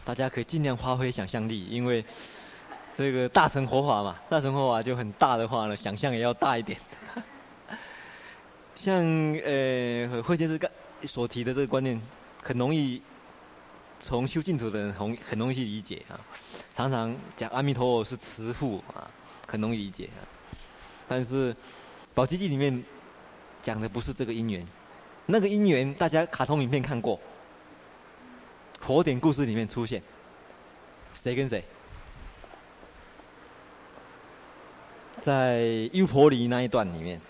[0.05, 2.05] 大家可以尽量发挥想象力，因为
[2.97, 6.79] 这个大乘佛法嘛，大乘佛法就很大的话呢，想象也要大一点。
[8.75, 8.95] 像
[9.45, 10.71] 呃慧先生刚
[11.05, 12.01] 所提的这个观念，
[12.43, 13.01] 很容易
[14.01, 16.19] 从修净土的人很很容易去理解啊。
[16.75, 19.09] 常常讲阿弥陀佛是慈父啊，
[19.51, 20.23] 很容易理解啊。
[21.09, 21.55] 但是
[22.15, 22.85] 宝积经里面
[23.63, 24.65] 讲的不是这个因缘，
[25.27, 27.19] 那个因缘大家卡通影片看过。
[28.81, 30.03] 火点故事里面出现，
[31.15, 31.63] 谁跟谁？
[35.21, 37.21] 在优婆里那一段里面，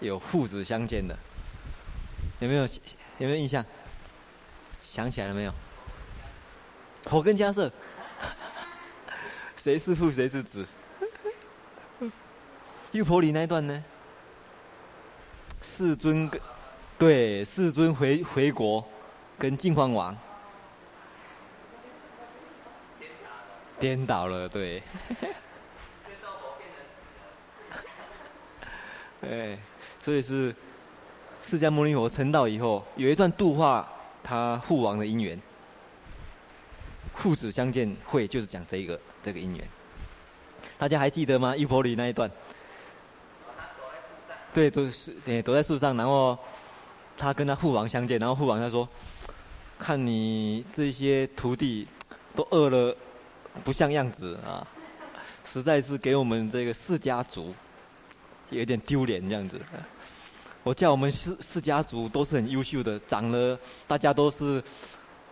[0.00, 1.16] 有父子相见的，
[2.40, 2.64] 有没有？
[3.18, 3.64] 有没有印象？
[4.82, 5.54] 想起来了没有？
[7.04, 7.70] 火跟迦叶，
[9.56, 10.66] 谁是父谁是子？
[12.92, 13.84] 优婆里那一段呢？
[15.62, 16.40] 世尊跟
[16.98, 18.84] 对世尊回回国，
[19.38, 20.16] 跟净饭王。
[23.78, 24.82] 颠倒了，对。
[29.22, 29.56] 哎，
[30.04, 30.52] 所以是
[31.44, 33.88] 释迦牟尼佛成道以后，有一段度化
[34.24, 35.40] 他父王的因缘，
[37.14, 39.64] 父子相见会就是讲这个这个因缘。
[40.76, 41.54] 大家还记得吗？
[41.54, 42.28] 优婆里那一段？
[44.52, 46.38] 对，都是哎，躲在树上，然后
[47.16, 48.88] 他跟他父王相见，然后父王他说
[49.78, 51.86] ：“看你这些徒弟
[52.34, 52.96] 都饿了。”
[53.64, 54.64] 不像样子啊，
[55.44, 57.52] 实在是给我们这个四家族
[58.50, 59.60] 有点丢脸这样子。
[60.62, 64.62] 我叫我们四四家族都是很优秀的，长得大家都是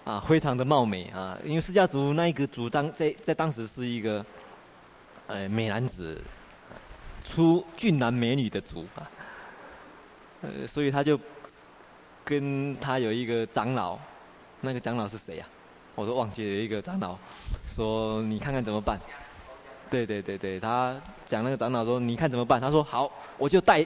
[0.03, 4.27] 啊非常的貌美啊，因为四家族那一个主张在在当时是一个
[5.29, 6.21] 呃美男子
[7.29, 9.11] 出俊男美女的族啊，
[10.41, 11.19] 呃所以他就
[12.25, 13.99] 跟他有一个长老，
[14.63, 15.47] 那个长老是谁呀？
[15.95, 17.19] 我都忘记了一个长老
[17.69, 18.99] 说：“你看看怎么办？”
[19.91, 20.95] 对对对对，他
[21.27, 23.85] 讲那个长老说：“你看怎么办？”他说：“好，我就带，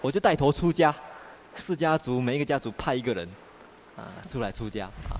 [0.00, 0.94] 我就带头出家，
[1.56, 3.28] 四家族每一个家族派一个人，
[3.96, 5.16] 啊，出来出家啊，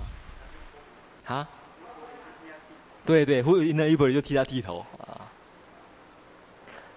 [1.25, 1.47] 啊，
[3.05, 3.41] 对对，
[3.73, 5.06] 那玉婆里就替他剃头啊，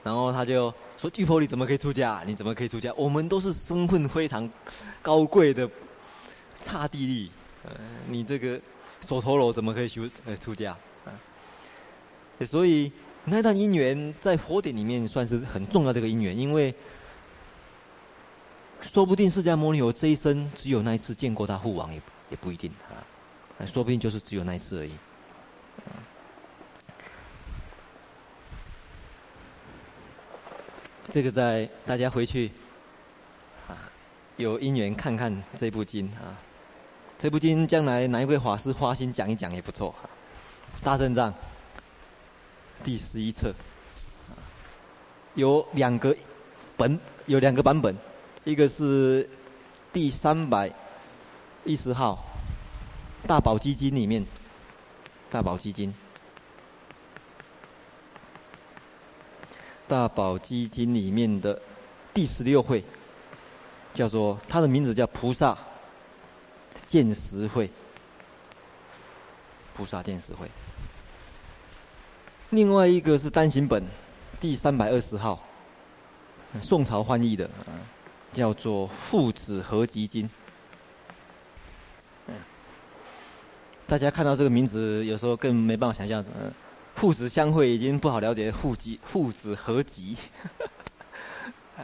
[0.02, 2.22] 然后他就说：“玉婆你怎么可以出家？
[2.26, 2.92] 你怎么可以出家？
[2.96, 4.50] 我们都是身份非常
[5.02, 5.68] 高贵的
[6.62, 7.30] 刹帝利，
[7.64, 7.72] 呃，
[8.08, 8.60] 你这个
[9.06, 11.12] 手陀罗怎么可以修呃出家？”啊，
[12.46, 12.90] 所以
[13.24, 16.74] 那段姻缘在佛典里面算是很重要的一个姻缘，因为。
[18.82, 22.96] 说不定释迦牟尼佛这一生只有那一次见过他父王，也也不一定啊。
[23.66, 24.92] 说不定就是只有那一次而已。
[31.10, 32.52] 这个在大家回去
[33.66, 33.74] 啊，
[34.36, 36.38] 有因缘看看这部经啊。
[37.18, 39.92] 这部经将来哪一位法师花心讲一讲也不错。
[40.84, 41.34] 大正藏
[42.84, 43.52] 第十一册，
[45.34, 46.16] 有两个
[46.76, 47.96] 本，有两个版本。
[48.44, 49.28] 一个是
[49.92, 50.72] 第三百
[51.64, 52.24] 一十号
[53.26, 54.22] 《大宝积经》里面，
[55.28, 55.90] 《大宝积经》
[59.90, 61.60] 《大宝积经》里面的
[62.14, 62.84] 第十六会，
[63.92, 65.58] 叫做它的名字叫菩萨
[66.86, 67.68] 见识会，
[69.74, 70.48] 菩萨见识会。
[72.50, 73.82] 另外一个是单行本
[74.40, 75.44] 第三百二十号，
[76.62, 77.50] 宋朝翻译的。
[78.32, 80.30] 叫做《父子合集经》。
[83.88, 86.54] 大家看到这个名字，有时候更没办法想象，嗯，
[86.96, 90.16] 父子相会已经不好了解，父集父子合集，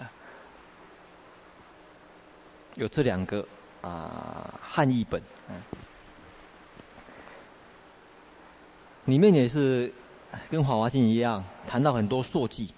[2.74, 3.46] 有这两个
[3.80, 5.62] 啊汉译本，嗯，
[9.06, 9.90] 里面也是
[10.50, 12.74] 跟《法华经》一样，谈到很多授记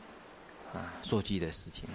[0.73, 1.89] 啊授记的事情。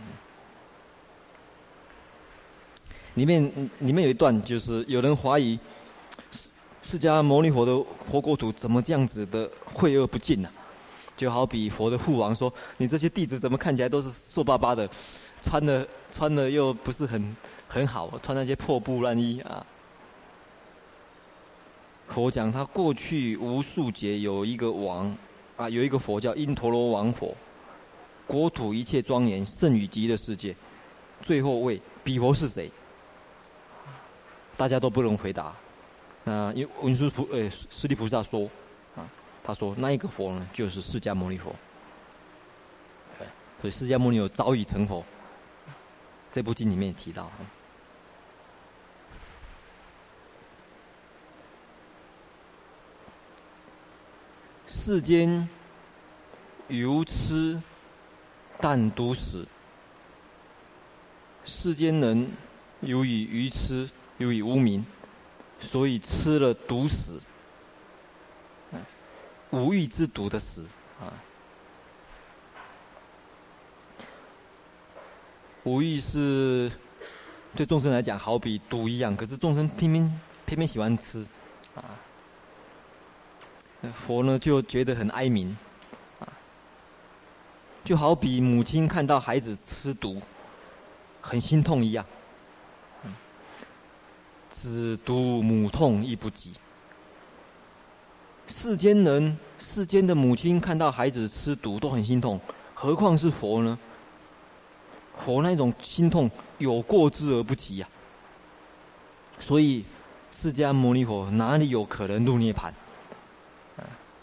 [3.13, 3.43] 里面
[3.79, 5.57] 里面有一段，就是有人怀疑
[6.83, 7.75] 释迦牟尼佛的
[8.07, 10.49] 活国土怎么这样子的秽恶不尽呢？
[11.15, 14.87] 就好比佛的父王说：“你这些弟子怎么看起来都是瘦巴巴的，
[15.41, 17.35] 穿的穿的又不是很
[17.67, 19.65] 很好，穿那些破布烂衣啊。”
[22.09, 25.15] 佛讲他过去无数劫有一个王
[25.55, 27.35] 啊，有一个佛叫因陀罗王佛，
[28.27, 30.55] 国土一切庄严，胜于极乐世界。
[31.21, 32.69] 最后问比佛是谁？
[34.57, 35.55] 大家都不能回答，
[36.25, 38.49] 那因为文殊菩诶，释利菩萨说，
[38.95, 39.09] 啊，
[39.43, 41.53] 他说那一个佛呢，就是释迦牟尼佛。
[43.61, 45.03] 所以释迦牟尼佛早已成佛，
[46.31, 47.31] 这部经里面也提到。
[54.67, 55.47] 世间
[56.67, 57.61] 愚痴
[58.59, 59.47] 但独死，
[61.45, 62.31] 世间人
[62.81, 63.89] 由于愚痴。
[64.19, 64.85] 由于无名，
[65.71, 67.19] 所以吃了毒死，
[69.49, 70.65] 无欲之毒的死
[70.99, 71.09] 啊。
[75.63, 76.71] 无欲是
[77.55, 81.25] 对众生来讲好比毒一样，可是众生偏偏偏偏喜欢吃
[81.73, 81.83] 啊。
[84.05, 85.55] 佛呢就觉得很哀悯
[86.19, 86.27] 啊，
[87.83, 90.21] 就好比母亲看到孩子吃毒，
[91.21, 92.05] 很心痛一样。
[94.53, 96.53] 子毒母痛亦不及。
[98.47, 102.39] 世间人、世间的母亲看到孩子吃毒都很心痛，
[102.75, 103.77] 何况是佛呢？
[105.17, 106.29] 佛那种心痛
[106.59, 107.87] 有过之而不及呀、
[109.39, 109.83] 所以，
[110.31, 112.71] 释迦牟尼佛哪里有可能入涅槃？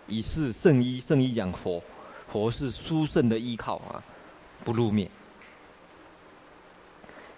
[0.06, 1.82] 以是圣医，圣医讲佛，
[2.28, 4.02] 佛是殊胜的依靠啊，
[4.64, 5.10] 不入灭。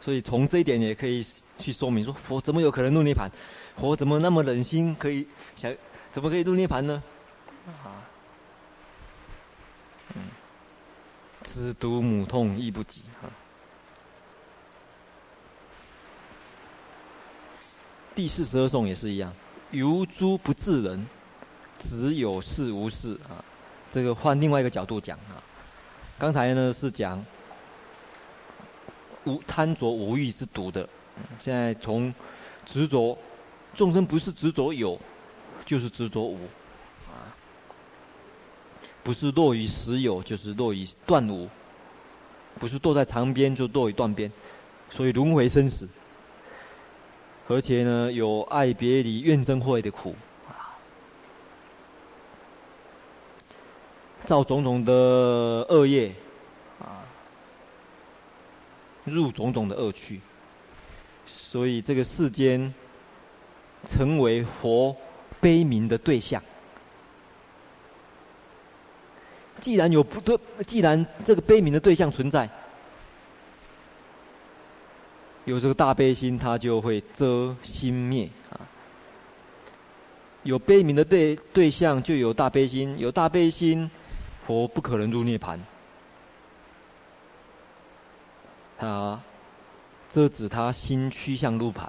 [0.00, 1.24] 所以从这一点也可以
[1.62, 3.30] 去说明说，佛怎么有可能入涅槃？
[3.76, 5.72] 佛怎么那么忍心可以想，
[6.10, 7.02] 怎么可以入涅槃呢？
[7.66, 8.02] 啊，
[10.14, 10.24] 嗯，
[11.44, 13.30] 知毒母痛亦不及啊。
[18.14, 19.32] 第四十二颂也是一样，
[19.70, 21.06] 如诸不治人，
[21.78, 23.42] 只有事无事啊。
[23.90, 25.40] 这个换另外一个角度讲啊，
[26.18, 27.24] 刚才呢是讲。
[29.24, 30.88] 无贪着无欲之毒的，
[31.40, 32.12] 现在从
[32.64, 33.16] 执着
[33.74, 34.98] 众生不是执着有，
[35.64, 36.36] 就是执着无，
[37.08, 37.28] 啊，
[39.02, 41.48] 不是落于实有，就是落于断无，
[42.58, 44.30] 不是堕在长边，就落于断边，
[44.90, 45.88] 所以轮回生死，
[47.48, 50.14] 而且呢有爱别离、怨憎会的苦，
[50.48, 50.76] 啊，
[54.24, 54.92] 造种种的
[55.68, 56.14] 恶业。
[56.78, 57.04] 啊。
[59.04, 60.20] 入种种的恶趣，
[61.52, 62.72] 所以这个世间
[63.86, 64.96] 成为佛
[65.38, 66.42] 悲悯的对象。
[69.60, 72.48] 既然有不对，既然这个悲悯的对象存在，
[75.44, 78.56] 有这个大悲心，它就会遮心灭啊。
[80.44, 83.90] 有悲悯的对对象，就有大悲心，有大悲心，
[84.46, 85.58] 佛不可能入涅槃。
[90.12, 91.88] 遮止他心趋向涅槃，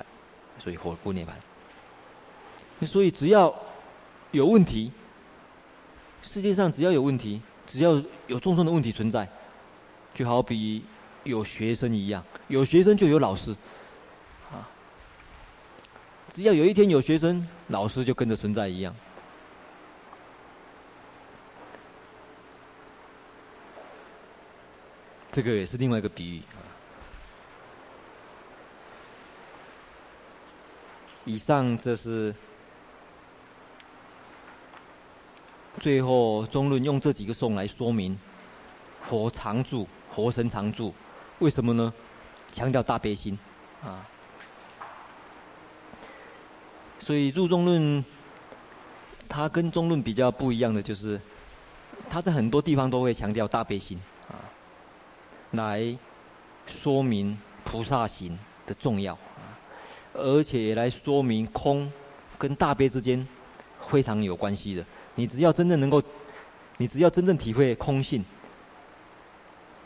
[0.63, 2.85] 所以火过涅槃。
[2.85, 3.53] 所以只要
[4.31, 4.91] 有问题，
[6.21, 7.41] 世界上只要有问题。
[7.65, 9.27] 只要有众生的问题存在，
[10.13, 10.83] 就好比
[11.23, 13.55] 有学生一样，有学生就有老师，
[14.51, 14.67] 啊，
[16.29, 18.93] 只要有一天有学生，老师就跟着存在一样。
[25.31, 26.41] 这个也是另外一个比喻。
[31.25, 32.33] 以上这是。
[35.79, 38.17] 最后，中论用这几个颂来说明
[39.01, 40.93] 佛常住，佛身常住，
[41.39, 41.91] 为什么呢？
[42.51, 43.37] 强调大悲心
[43.83, 44.07] 啊。
[46.99, 48.05] 所以入中论，
[49.27, 51.19] 它跟中论比较不一样的就是，
[52.07, 53.99] 它在很多地方都会强调大悲心
[54.29, 54.37] 啊，
[55.51, 55.97] 来
[56.67, 59.17] 说明菩萨行的重要，
[60.13, 61.91] 而且来说明空
[62.37, 63.27] 跟大悲之间
[63.89, 64.85] 非常有关系的。
[65.15, 66.01] 你只要真正能够，
[66.77, 68.23] 你只要真正体会空性，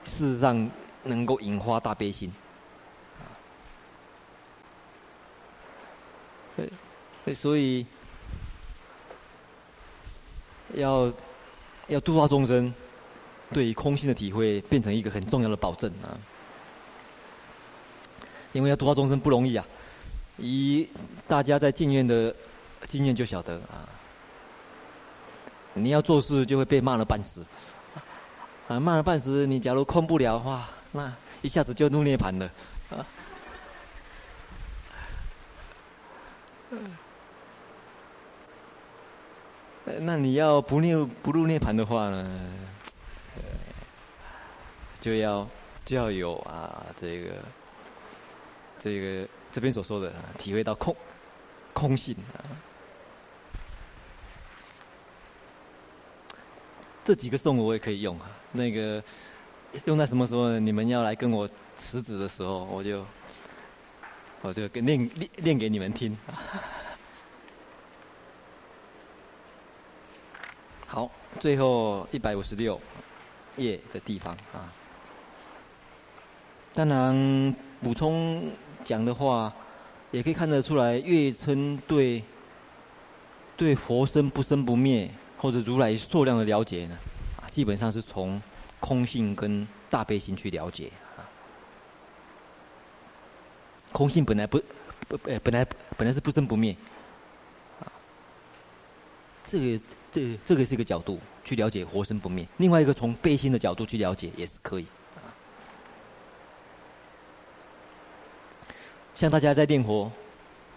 [0.06, 0.70] 事实上
[1.04, 2.32] 能够引发大悲心。
[7.26, 7.86] 对，所以
[10.74, 11.12] 要
[11.88, 12.74] 要度化众生，
[13.52, 16.16] 对于空性的体会变成一个很重要的保证啊。
[18.54, 19.66] 因为要度化众生不容易啊，
[20.38, 20.90] 以
[21.28, 22.34] 大家在进院的
[22.88, 23.88] 经验就晓得啊。
[25.74, 27.46] 你要做事就会被骂了半死，
[28.68, 31.14] 啊，骂了半死，你假如空不了的话，那
[31.44, 32.52] 一下子就入涅槃了，
[32.90, 33.06] 啊。
[40.00, 42.54] 那你要不入不入涅槃的话呢，
[45.00, 45.48] 就要
[45.86, 47.36] 就要有啊，这个
[48.80, 49.28] 这个
[49.58, 50.96] 这边所说的体会到空
[51.74, 52.46] 空性啊。
[57.04, 59.04] 这几个颂我也可以用啊，那个
[59.86, 60.60] 用在什么时候呢？
[60.60, 63.04] 你们要来跟我辞职的时候，我就
[64.44, 66.16] 我就跟念念念给你们听。
[70.86, 72.80] 好，最后一百五十六
[73.56, 74.72] 页的地方啊。
[76.76, 78.52] 当然补充
[78.88, 79.54] 讲的话，
[80.12, 82.24] 也可以看得出来，月称对
[83.58, 85.12] 对佛身不生不灭。
[85.40, 86.98] 或者如来数量的了解呢，
[87.40, 88.42] 啊，基本上是从
[88.80, 91.22] 空性跟大悲心去了解啊。
[93.92, 94.60] 空性本来不
[95.08, 95.64] 不呃本来
[95.96, 96.76] 本来是不生不灭，
[97.80, 97.86] 啊，
[99.46, 102.48] 这个这这个是一个角度去了解活生不灭。
[102.58, 104.88] 另外一个从悲心的角度去了解也是可以。
[109.18, 110.12] 像大家在念佛，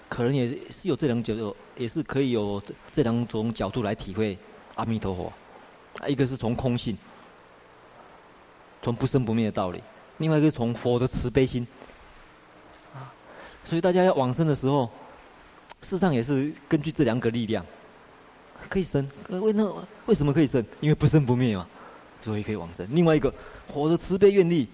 [0.08, 4.38] 可能也是有这两种角，也是可以有这两种角度来体会。
[4.76, 5.30] 阿弥陀佛，
[6.08, 6.96] 一个是从空性，
[8.80, 9.80] 从不生不灭的道理；
[10.16, 11.66] 另外一个是从佛的慈悲心。
[12.94, 13.12] 啊，
[13.62, 14.86] 所以大家要往生的时候，
[15.82, 17.66] 事实上也是根据这两个力量，
[18.70, 19.06] 可以生。
[19.28, 19.70] 为那
[20.06, 20.64] 为什么可以生？
[20.80, 21.66] 因为不生不灭嘛，
[22.22, 22.88] 所以可以往生。
[22.90, 23.30] 另外一个，
[23.68, 24.66] 佛的慈悲愿力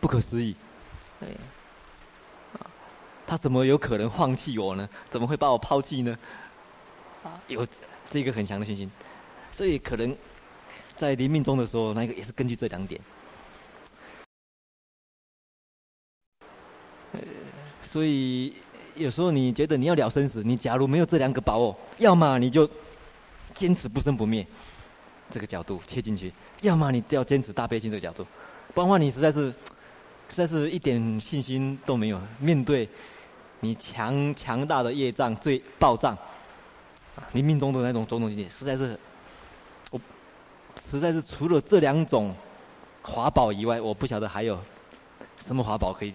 [0.00, 0.56] 不可思议，
[1.20, 1.28] 哎，
[3.26, 4.88] 他怎么有可能放弃我呢？
[5.10, 6.18] 怎么会把我抛弃呢？
[7.22, 7.66] 啊，有
[8.10, 8.90] 这个很强的信心。
[9.50, 10.16] 所以可能
[10.96, 13.00] 在临命中的时候，那个也是根据这两点。
[17.84, 18.52] 所以
[18.96, 22.68] 有时候你觉得你要了生死，你假如没有这两个把握，要么你就
[23.54, 24.44] 坚持不生不灭
[25.30, 28.26] 这个角度切进去，要么你就要坚持大悲心这个角度，
[28.74, 29.54] 不然的话你实在是
[30.28, 32.20] 实在是一点信心都没有。
[32.40, 32.88] 面对
[33.64, 36.16] 你强强大的业障最暴涨，
[37.32, 38.98] 临命中的那种种种境界，实在是。
[39.90, 40.00] 我
[40.80, 42.34] 实在是除了这两种
[43.04, 44.60] 法宝以外，我不晓得还有
[45.38, 46.12] 什么法宝可以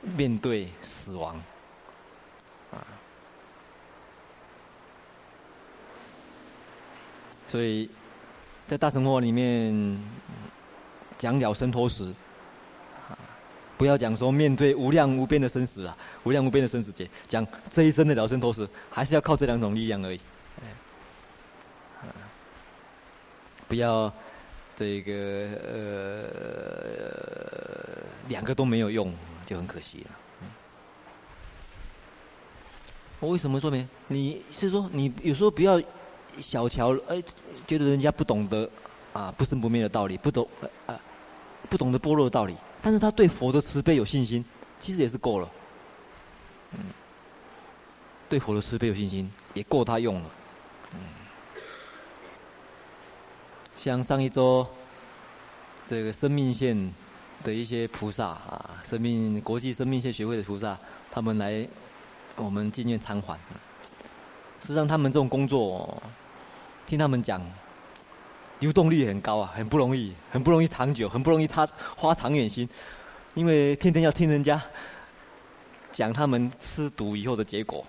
[0.00, 1.38] 面对死亡。
[7.48, 7.90] 所以
[8.68, 10.00] 在大乘佛里面
[11.18, 12.14] 讲了生脱时，
[13.78, 20.20] 不要讲说面对无量无边的生死啊，无量无边的生死劫，讲这一生的了生脱死，还是要靠这两种力量而已。
[23.68, 24.12] 不要
[24.76, 25.12] 这个
[25.72, 26.32] 呃
[28.28, 29.14] 两个都没有用，
[29.46, 30.10] 就很可惜了。
[33.20, 33.86] 我为什么说没？
[34.06, 35.80] 你是说你有时候不要
[36.40, 37.22] 小瞧，哎，
[37.66, 38.68] 觉得人家不懂得
[39.12, 40.48] 啊不生不灭的道理，不懂
[40.86, 40.98] 啊
[41.68, 44.44] 不懂得般若的道理，但是他对佛的慈悲有信心，
[44.80, 45.50] 其实也是够了。
[46.72, 46.80] 嗯，
[48.28, 50.30] 对佛的慈悲有信心，也够他用了。
[50.94, 51.00] 嗯，
[53.76, 54.66] 像上一周
[55.88, 56.92] 这个生命线
[57.44, 60.78] 的一些菩萨啊，生命国际生命线学会的菩萨，
[61.10, 61.66] 他们来。
[62.40, 63.36] 我们进院参观，
[64.62, 66.00] 实际上他们这种工作，
[66.86, 67.42] 听他们讲，
[68.60, 72.68] 流动率很高啊，很不容易，很不容易长久，很不容易他花长远心，
[73.34, 74.60] 因为天天要听人家
[75.92, 77.86] 讲他们吃毒以后的结果，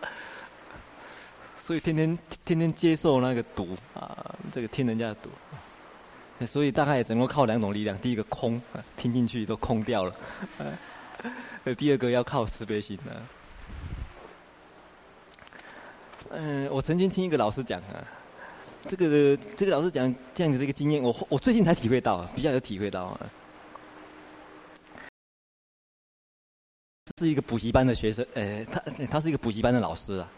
[1.58, 5.30] 所以天天天天接受那个毒啊，这个听人家的毒，
[6.44, 8.60] 所以大概也只能靠两种力量，第一个空，
[8.96, 10.14] 听进去都空掉了。
[11.78, 13.12] 第二个要靠慈悲心呢。
[16.30, 18.04] 嗯，我曾经听一个老师讲啊，
[18.88, 23.18] 这个这个老师讲这样子的一个经验，我我最近才体会到，比较有体会到。
[27.18, 28.80] 是一个补习班的学生，呃，他
[29.10, 30.28] 他是一个补习班的老师啊。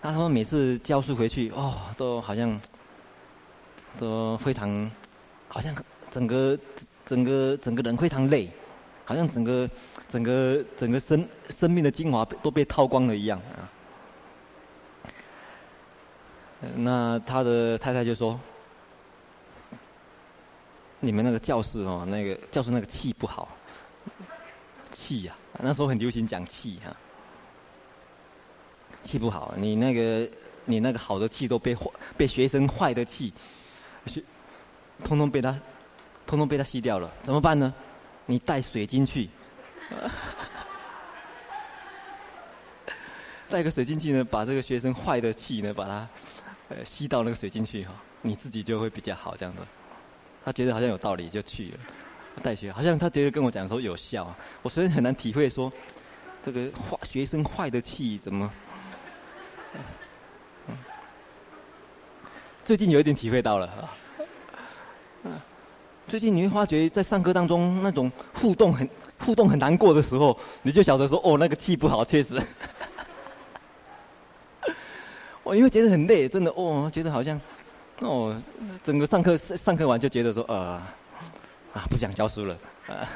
[0.00, 2.60] 他说每次教书回去，哦，都好像
[3.98, 4.90] 都非常，
[5.48, 5.74] 好像
[6.10, 6.58] 整个
[7.06, 8.50] 整个整个人非常累，
[9.04, 9.68] 好像整个。
[10.08, 13.64] 整个整个生生命的精华都被掏光了一样啊！
[16.76, 18.38] 那他的太太就说
[21.00, 23.48] ：“你们那个教室哦，那个教室那个气不好，
[24.92, 26.96] 气呀、那时候很流行讲气哈，
[29.02, 30.30] 气不好，你那个
[30.64, 33.32] 你那个好的气都被坏被学生坏的气，
[34.06, 34.22] 学，
[35.02, 35.52] 通通被他，
[36.26, 37.74] 通通被他吸掉了，怎么办呢？
[38.26, 39.28] 你带水晶去。
[43.50, 46.08] ”带个水晶去呢，把这个学生坏的气呢，把它
[46.68, 47.92] 呃吸到那个水进去哈，
[48.22, 49.62] 你自己就会比较好这样子。
[50.44, 51.78] 他觉得好像有道理，就去了。
[52.42, 55.72] 带学好像他觉得跟我讲说有效，我虽然很难体会说
[56.44, 58.50] 这个坏学生坏的气怎么。
[62.64, 63.66] 最近有一点体会到了
[65.24, 65.42] 啊。
[66.08, 68.88] 最近你会发觉在上课当中那种互动很。
[69.24, 72.42] 互动很难过的时候，你就晓得说：“哦，那个气不好，确实。”
[75.44, 77.40] 我因为觉得很累，真的哦，觉得好像
[78.00, 78.40] 哦，
[78.84, 80.80] 整个上课上课完就觉得说：“呃，
[81.72, 82.56] 啊，不想教书了。
[82.86, 83.08] 啊”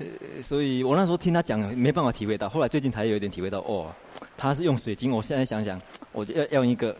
[0.00, 0.42] 嗯。
[0.42, 2.48] 所以我那时候听他讲，没办法体会到。
[2.48, 3.94] 后来最近才有一点体会到，哦，
[4.36, 5.10] 他是用水晶。
[5.10, 5.80] 我现在想想，
[6.10, 6.96] 我就要要用一个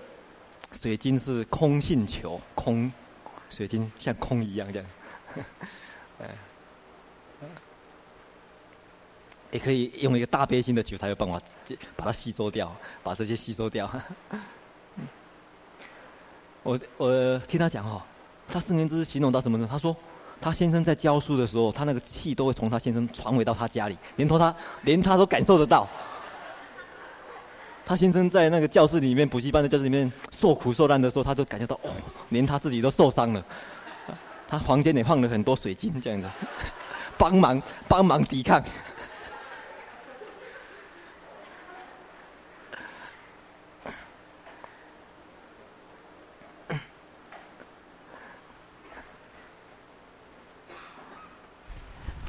[0.73, 2.93] 水晶是空性球，空
[3.49, 4.89] 水晶像空一样这样，
[9.51, 11.41] 也可以用一个大悲心的球，才有办法
[11.97, 13.91] 把它吸收掉，把这些吸收掉。
[16.63, 18.03] 我我听他讲哦，
[18.49, 19.67] 他圣言之形容到什么呢？
[19.69, 19.97] 他说。
[20.41, 25.87] 他先生在教书的时候，他那个气都会从他先生传回到他家里，连同他，连他都感受得到。
[27.85, 31.91] 他先生在那个教室里面，补习班的教室里面受苦受难的时候，他都感觉到哦，
[32.31, 33.45] 连他自己都受伤了。
[34.49, 36.29] 他房间里放了很多水晶，这样子，
[37.19, 38.63] 帮忙帮忙抵抗。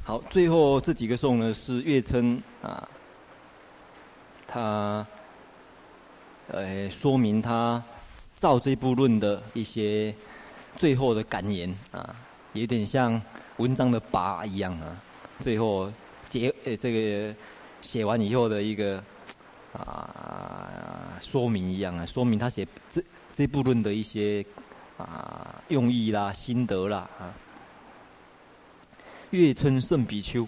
[0.03, 2.89] 好，最后这几个颂呢是月称啊，
[4.47, 5.05] 他
[6.47, 7.81] 呃说明他
[8.33, 10.13] 造这部论的一些
[10.75, 12.15] 最后的感言啊，
[12.53, 13.21] 有点像
[13.57, 14.97] 文章的跋一样啊，
[15.39, 15.91] 最后
[16.27, 17.35] 结呃这个
[17.83, 19.01] 写完以后的一个
[19.71, 24.43] 啊说明一样啊，说明他写这这部论的一些
[24.97, 27.31] 啊用意啦、心得啦啊。
[29.31, 30.45] 月春圣比丘，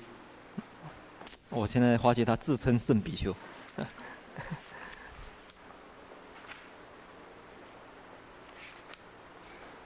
[1.50, 3.34] 我现在发觉他自称圣比丘。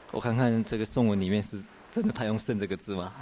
[0.09, 3.13] 我看看这个颂文里面是真的他用“圣”这个字吗？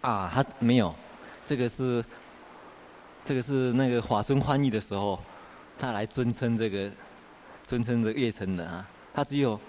[0.00, 0.94] 啊，他没有，
[1.46, 2.02] 这个是，
[3.24, 5.22] 这个是那个华孙翻译的时候，
[5.78, 6.90] 他来尊称这个，
[7.66, 8.88] 尊称这个月称的啊。
[9.12, 9.60] 他只有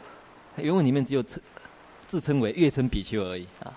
[0.55, 1.41] 原文里面只有称
[2.07, 3.73] 自称为月称比丘而已啊，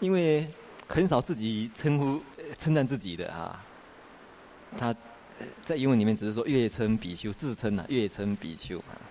[0.00, 0.46] 因为
[0.86, 2.20] 很少自己称呼
[2.58, 3.64] 称赞自己的啊。
[4.76, 4.94] 他
[5.64, 9.07] 在英文里面只是说月称比丘，自称啊，月称比丘啊。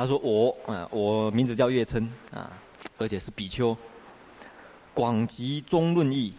[0.00, 2.50] 他说我：“啊，我名字叫月称啊，
[2.96, 3.76] 而且是比丘。
[4.94, 6.32] 广集中论义，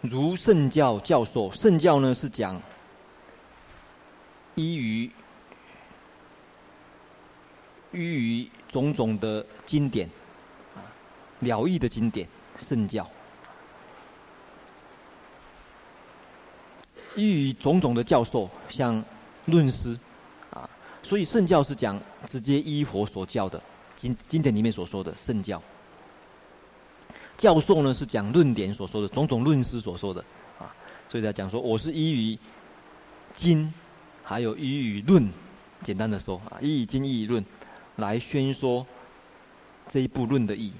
[0.00, 1.52] 如圣教教授。
[1.52, 2.58] 圣教呢是讲
[4.54, 5.10] 依于
[7.92, 10.08] 依于种种的经典
[10.74, 10.80] 啊，
[11.40, 12.26] 了义的经典，
[12.58, 13.06] 圣教。”
[17.16, 19.02] 于种种的教授，像
[19.46, 19.98] 论师，
[20.50, 20.68] 啊，
[21.02, 23.60] 所以圣教是讲直接依佛所教的
[23.96, 25.60] 经经典里面所说的圣教。
[27.36, 30.24] 教授呢是讲论点所说的种种论师所说的，
[30.58, 30.72] 啊，
[31.08, 32.38] 所以他讲说我是依于
[33.34, 33.72] 经，
[34.22, 35.28] 还有依于论，
[35.82, 37.44] 简单的说啊，依于经依于论
[37.96, 38.86] 来宣说
[39.88, 40.72] 这一部论的意义。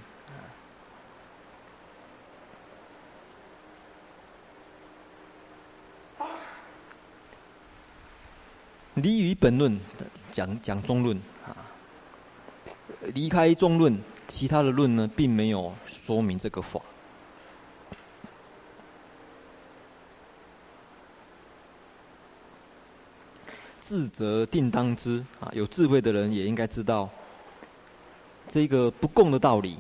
[9.01, 9.79] 离于本论，
[10.33, 11.57] 讲讲中论啊。
[13.15, 13.99] 离开中论，
[14.29, 16.81] 其他的论呢，并没有说明这个法。
[23.81, 27.11] 智则定当知啊，有智慧的人也应该知道，
[28.47, 29.79] 这个不共的道理，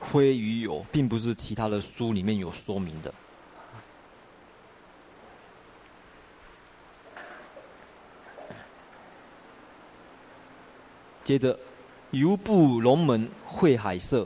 [0.00, 3.12] 非余有，并不是其他的书里面有说明的。
[11.26, 11.58] 接着，
[12.12, 14.24] 游步龙门会海色，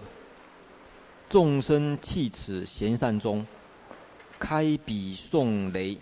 [1.30, 3.46] 众生弃此贤善中，
[4.38, 5.96] 开彼送雷，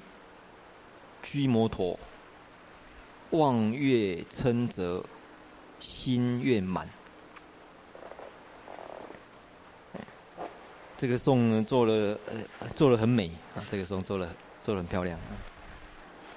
[1.22, 1.96] 居摩陀，
[3.30, 5.04] 望月称则，
[5.78, 6.88] 心愿满。
[10.96, 12.18] 这个颂，做了
[12.58, 14.28] 呃，做了很美啊，这个颂做了
[14.64, 15.16] 做了很漂亮。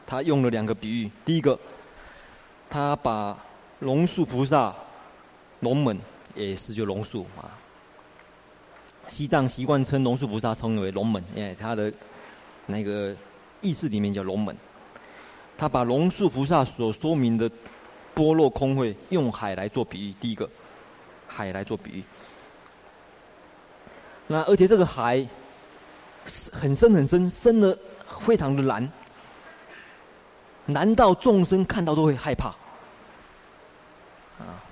[0.06, 1.60] 他用了两个比喻，第一个，
[2.70, 3.36] 他把
[3.82, 4.72] 龙树菩萨，
[5.62, 5.98] 龙门
[6.36, 7.50] 也是就龙树啊。
[9.08, 11.92] 西藏习惯称龙树菩萨称为龙门，因为他的
[12.68, 13.16] 那个
[13.60, 14.56] 意识里面叫龙门。
[15.58, 17.50] 他把龙树菩萨所说明的
[18.14, 20.48] 般若空慧用海来做比喻，第一个
[21.28, 22.04] 海来做比喻。
[24.28, 25.26] 那而且这个海
[26.54, 27.76] 很深很深，深的
[28.22, 28.92] 非常的蓝，
[30.68, 32.54] 蓝到众生看到都会害怕。
[34.42, 34.64] 啊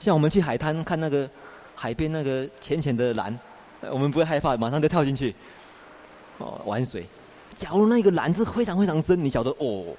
[0.00, 1.28] 像我们去海滩看那个
[1.74, 3.38] 海边那个浅浅的蓝，
[3.90, 5.34] 我们不会害怕，马上就跳进去
[6.38, 7.06] 哦玩水。
[7.54, 9.96] 假如那个蓝是非常非常深，你晓得哦，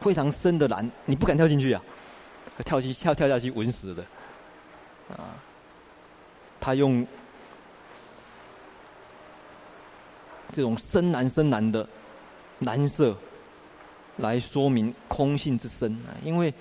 [0.00, 1.82] 非常深的蓝，你不敢跳进去啊，
[2.64, 4.04] 跳去跳跳下去稳死的
[5.10, 5.32] 啊。
[6.60, 7.06] 他用
[10.52, 11.88] 这种深蓝深蓝的
[12.58, 13.16] 蓝色
[14.18, 16.52] 来说明空性之深啊，因为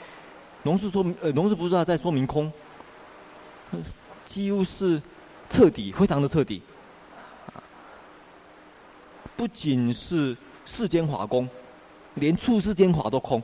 [0.65, 2.51] 龙树说明呃龙树菩萨在说明空。
[4.25, 4.99] 几乎是
[5.47, 6.61] 彻底，非常的彻底。
[9.37, 10.35] 不仅是
[10.65, 11.47] 世间法空，
[12.15, 13.41] 连处世间法都空。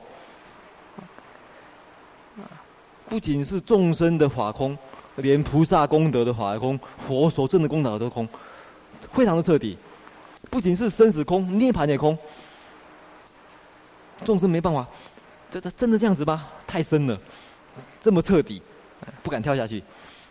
[3.08, 4.76] 不仅是众生的法空，
[5.18, 8.28] 连菩萨功德的法空，佛所证的功德都空，
[9.14, 9.78] 非常的彻底。
[10.50, 12.18] 不仅是生死空，涅槃也空。
[14.26, 14.88] 众生没办法，
[15.52, 16.48] 这这真的这样子吗？
[16.66, 17.20] 太深了，
[18.00, 18.62] 这么彻底，
[19.22, 19.84] 不敢跳下去。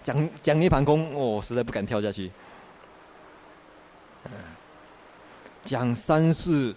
[0.02, 2.30] 讲讲涅槃空，我、哦、实在不敢跳下去。
[5.62, 6.74] 讲三世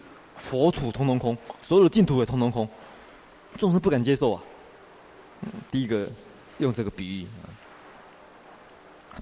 [0.49, 2.67] 佛土通通空，所有的净土也通通空，
[3.57, 4.43] 众生不敢接受啊。
[5.71, 6.05] 第一个
[6.57, 7.27] 用这个比喻，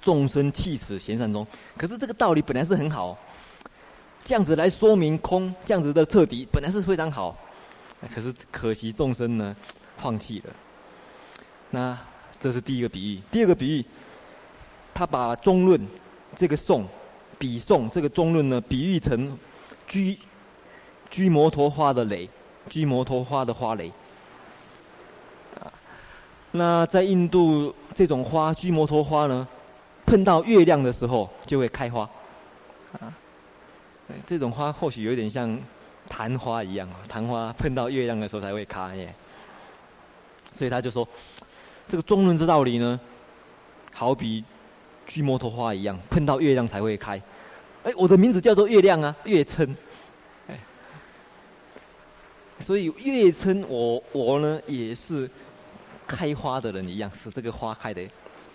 [0.01, 1.45] 众生弃此贤善中，
[1.77, 3.15] 可是这个道理本来是很好，
[4.23, 7.37] 这样子来说明空，这样子的彻底本来是非常好，
[8.13, 9.55] 可是可惜众生呢
[9.97, 10.53] 放弃了。
[11.69, 11.97] 那
[12.39, 13.85] 这是第一个比喻，第二个比喻，
[14.93, 15.79] 他把中论
[16.35, 16.87] 这个颂，
[17.37, 19.37] 比颂这个中论呢，比喻成
[19.87, 20.17] 居
[21.09, 22.29] 居摩托花的蕾，
[22.69, 23.91] 居摩托花的花蕾。
[26.51, 29.47] 那在印度这种花居摩托花呢，
[30.05, 32.09] 碰到月亮的时候就会开花，
[32.99, 33.13] 啊。
[34.27, 35.57] 这种花或许有点像
[36.11, 39.15] 昙花一样，昙花碰到月亮的时候才会开耶。
[40.51, 41.07] 所以他就说，
[41.87, 42.99] 这个中论之道理呢，
[43.93, 44.43] 好比
[45.07, 47.19] 居摩托花一样，碰到月亮才会开。
[47.83, 49.75] 哎，我的名字叫做月亮啊，月称。
[50.47, 50.59] 哎，
[52.59, 55.29] 所以月称我我呢也是
[56.05, 58.03] 开花的人一样，使这个花开的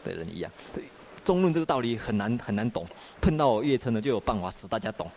[0.05, 0.53] 的人一样。
[0.75, 0.85] 对，
[1.25, 2.87] 中论这个道理很难很难懂，
[3.21, 5.11] 碰到我月称呢就有办法使大家懂。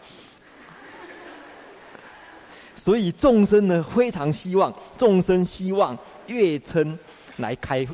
[2.80, 5.96] 所以众生呢，非常希望众生希望
[6.28, 6.98] 月称
[7.38, 7.86] 来开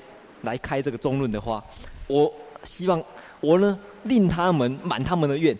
[0.43, 1.61] 来开这个中论的花。
[2.05, 2.31] 我
[2.63, 3.03] 希望
[3.41, 5.57] 我呢，令他们满他们的愿，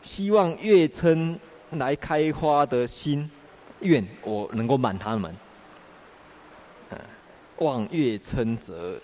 [0.00, 1.38] 希望月称
[1.72, 3.28] 来开花的心
[3.80, 5.34] 愿，我能够满他们。
[7.58, 8.96] 望月称则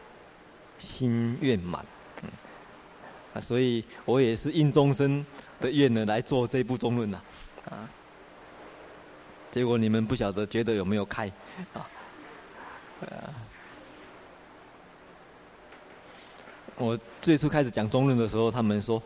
[0.78, 1.84] 心愿满。
[3.34, 5.26] 啊，所以我也是应众生。
[5.60, 7.18] 的愿呢，来做这部中论呐，
[7.70, 7.88] 啊，
[9.50, 11.30] 结果你们不晓得觉得有没有开
[11.72, 11.86] 啊？
[16.76, 19.00] 我最初开始讲中论的时候，他们说，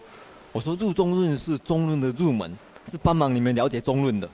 [0.53, 2.57] 我说入中论是中论的入门，
[2.91, 4.29] 是帮忙你们了解中论的。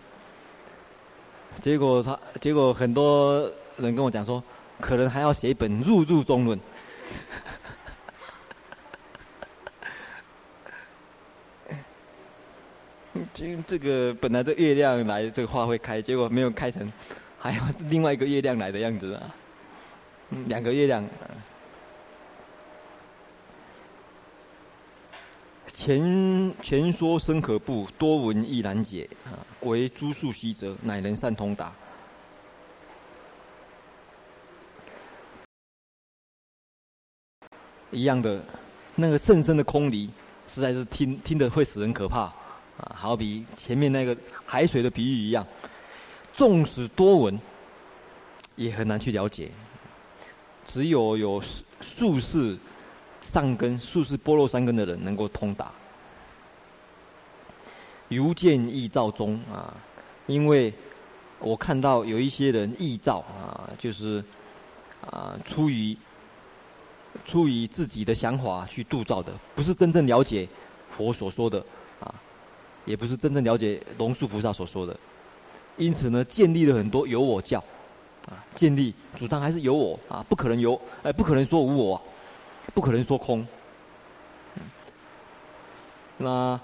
[1.61, 4.43] 结果他，结果很多人跟我讲说，
[4.81, 6.59] 可能还要写一本入入中论。
[13.33, 16.93] 这这个本来这月亮来，这个花会开，结果没有开成，
[17.39, 19.35] 还有另外一个月亮来的样子啊，
[20.47, 21.09] 两个月亮。
[25.73, 29.39] 前前说深可怖，多闻亦难解啊！
[29.61, 31.73] 唯诸数希者，乃能善通达。
[37.91, 38.41] 一样的，
[38.95, 40.09] 那个甚深的空离，
[40.49, 42.33] 实在是听听得会使人可怕。
[42.79, 45.47] 啊，好比前面那个海水的比喻一样，
[46.37, 47.41] 纵使多闻，
[48.57, 49.51] 也很难去了解。
[50.67, 51.43] 只有有
[51.81, 52.59] 术士
[53.23, 55.71] 上根、宿世般若三根的人能够通达。
[58.09, 59.75] 如见异照中啊，
[60.27, 60.73] 因为
[61.39, 64.25] 我看到有一些人意造啊，就是
[65.11, 65.97] 啊出于
[67.25, 70.49] 出于自己的想法去度造的，不是真正了解
[70.91, 71.65] 佛所说的。
[72.85, 74.95] 也不是真正了解龙树菩萨所说的，
[75.77, 77.59] 因此呢，建立了很多有我教，
[78.29, 82.03] 啊，建立主张还是有我啊，不可能有，哎，不可能说无我，
[82.75, 83.47] 不可能说空。
[86.19, 86.61] 那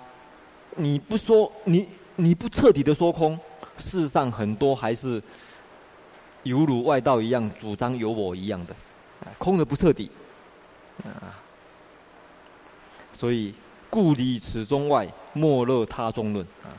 [0.77, 3.39] 你不说，你你不彻底的说空，
[3.79, 5.23] 事实上很多还是
[6.43, 8.77] 犹如外道一样主张有我一样的，
[9.39, 10.11] 空的不彻底，
[11.05, 11.33] 啊，
[13.13, 13.55] 所以。
[13.91, 16.71] 故离此中外，莫乐他中论啊！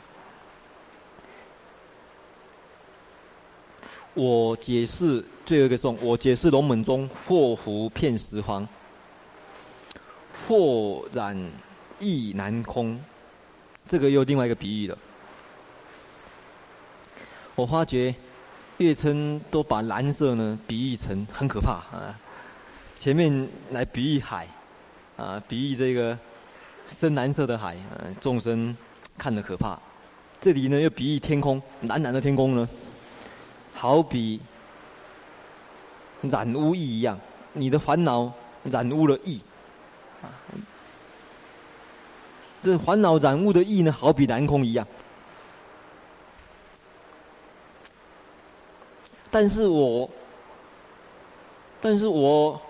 [4.13, 8.65] 我解释最后一个颂，我解释龙门中或浮遍十方，
[10.47, 11.37] 祸染
[11.99, 12.97] 亦难空。
[13.89, 14.97] 这个又另外一个比喻了。
[17.55, 18.15] 我发觉
[18.77, 22.17] 月称都把蓝色呢比喻成很可怕啊！
[22.97, 24.47] 前面来比喻海
[25.17, 26.17] 啊，比喻这个。
[26.91, 28.75] 深蓝色的海，嗯，众生
[29.17, 29.79] 看得可怕。
[30.39, 32.67] 这里呢，又比喻天空，蓝蓝的天空呢，
[33.73, 34.39] 好比
[36.21, 37.19] 染污意一样，
[37.53, 38.31] 你的烦恼
[38.65, 39.41] 染污了意。
[40.21, 40.29] 啊，
[42.61, 44.85] 这烦恼染污的意呢，好比蓝空一样。
[49.31, 50.09] 但是我，
[51.81, 52.61] 但是我。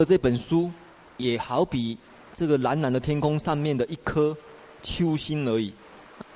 [0.00, 0.70] 而这本书，
[1.16, 1.98] 也好比
[2.32, 4.36] 这个蓝蓝的天空上面的一颗
[4.80, 5.72] 秋星而已，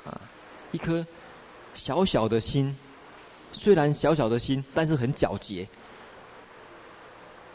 [0.04, 0.20] 啊，
[0.72, 1.06] 一颗
[1.76, 2.76] 小小的心，
[3.52, 5.68] 虽然小小的心，但是很皎洁，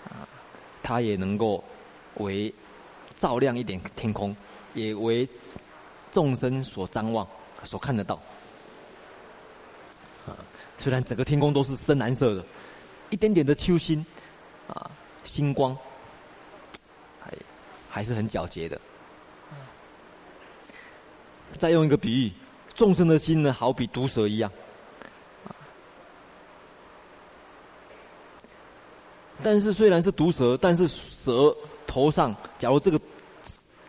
[0.06, 0.24] 啊，
[0.82, 1.62] 它也能够
[2.16, 2.54] 为
[3.18, 4.34] 照亮一点天空，
[4.74, 5.28] 也为
[6.10, 7.28] 众生所张望、
[7.66, 8.18] 所看得到。
[10.78, 12.46] 虽然整个天空都是深蓝色的，
[13.10, 14.06] 一点点的秋星，
[14.70, 14.90] 啊，
[15.26, 15.78] 星光，
[17.98, 18.80] 还是很皎洁的。
[21.58, 22.32] 再用一个比喻，
[22.76, 24.52] 众生的心呢，好比毒蛇一样。
[29.42, 31.56] 但是虽然是毒蛇，但是蛇
[31.88, 33.00] 头上，假如这个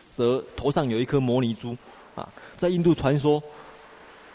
[0.01, 1.77] 蛇头上有一颗摩尼珠，
[2.15, 3.43] 啊，在印度传说，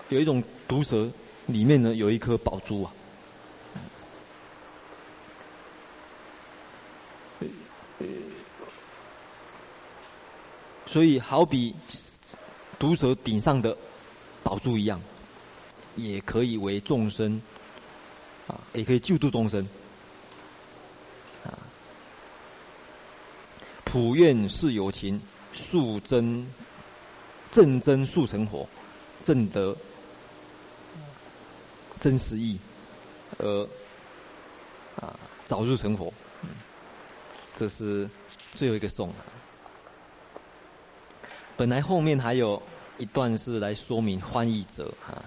[0.10, 1.10] 有一种毒蛇
[1.48, 2.92] 里面呢有一颗宝珠啊。
[10.94, 11.74] 所以好比
[12.78, 13.76] 毒蛇顶上的
[14.44, 15.02] 宝珠一样，
[15.96, 17.42] 也可以为众生，
[18.46, 19.68] 啊，也可以救度众生
[21.46, 21.58] 啊。
[23.84, 25.20] 普愿是有情，
[25.52, 26.48] 速增
[27.52, 28.70] 正增速成佛，
[29.24, 29.76] 正得
[32.00, 32.60] 真实义，
[33.40, 33.68] 而
[34.98, 36.14] 啊早日成佛。
[37.56, 38.08] 这是
[38.54, 39.12] 最后一个颂。
[41.56, 42.62] 本来后面还有
[42.98, 45.24] 一段是来说明翻译者啊，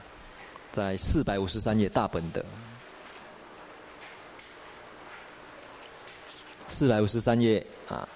[0.73, 2.45] 在四百五十三页大本的
[6.69, 8.09] 四百五十三页啊。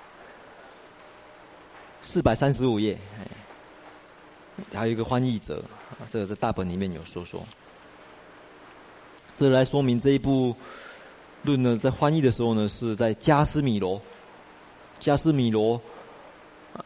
[2.03, 2.99] 四百三十五页，
[4.73, 5.63] 还有一个翻译者，
[6.09, 7.47] 这个在大本里面有说说。
[9.37, 10.57] 这来说明这一部
[11.43, 14.01] 论呢，在翻译的时候呢，是在加斯米罗，
[14.99, 15.79] 加斯米罗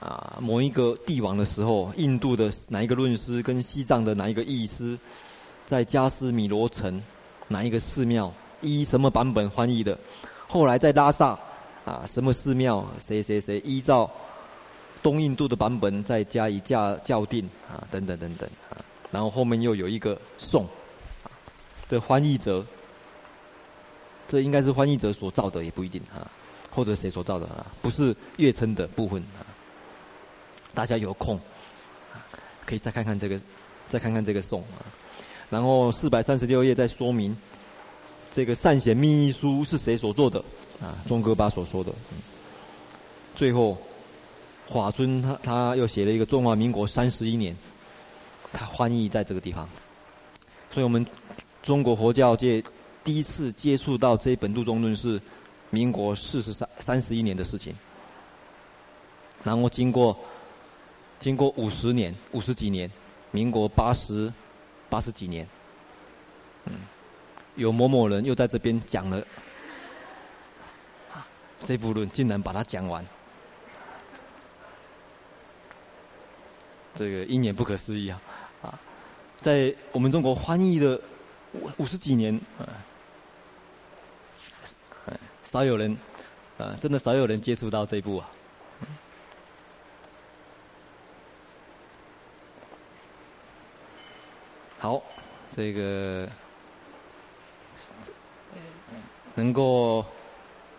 [0.00, 4.98] 啊，某一个帝王的时候，印度的哪一个论师跟西藏的哪一个译师，
[5.66, 7.02] 在加斯米罗城
[7.48, 9.98] 哪一个寺庙依什么版本翻译的？
[10.46, 11.38] 后来在拉萨
[11.84, 14.10] 啊，什么寺庙谁谁谁依照。
[15.02, 18.80] 东印度的版本再加以校校定啊，等等等等啊，
[19.10, 20.66] 然后后面又有一个宋，
[21.90, 22.64] 的翻译者，
[24.26, 26.24] 这应该是翻译者所造的，也不一定啊，
[26.70, 29.22] 或者谁所造的啊，不是月称的部分。
[30.74, 31.40] 大家有空
[32.66, 33.40] 可以再看看这个，
[33.88, 34.82] 再看看这个颂啊。
[35.48, 37.36] 然后四百三十六页再说明
[38.32, 40.38] 这个善贤密意书是谁所做的
[40.82, 40.98] 啊？
[41.06, 41.92] 宗喀巴所说的。
[43.34, 43.78] 最后。
[44.66, 47.54] 法尊他他又写了一个中华民国三十一年，
[48.50, 49.68] 他翻译在这个地方，
[50.72, 51.06] 所以我们
[51.62, 52.64] 中国佛教界
[53.04, 55.20] 第一次接触到这一本度中论是
[55.68, 57.74] 民国四十三三十一年的事情，
[59.42, 60.18] 然后经过
[61.24, 62.90] 经过五十年五十几年，
[63.30, 64.30] 民国八十
[64.90, 65.48] 八十几年，
[66.66, 66.74] 嗯，
[67.54, 69.26] 有某某人又在这边讲了
[71.62, 73.02] 这部论，竟然把它讲完。
[76.94, 78.20] 这个一年不可思议啊！
[78.60, 78.78] 啊，
[79.40, 81.00] 在我们中国翻译的
[81.54, 82.68] 五五十几年，啊，
[85.42, 85.96] 少有人，
[86.58, 88.28] 啊，真的少有人接触到这部啊。
[94.84, 95.02] 好，
[95.50, 96.28] 这个
[99.34, 100.04] 能够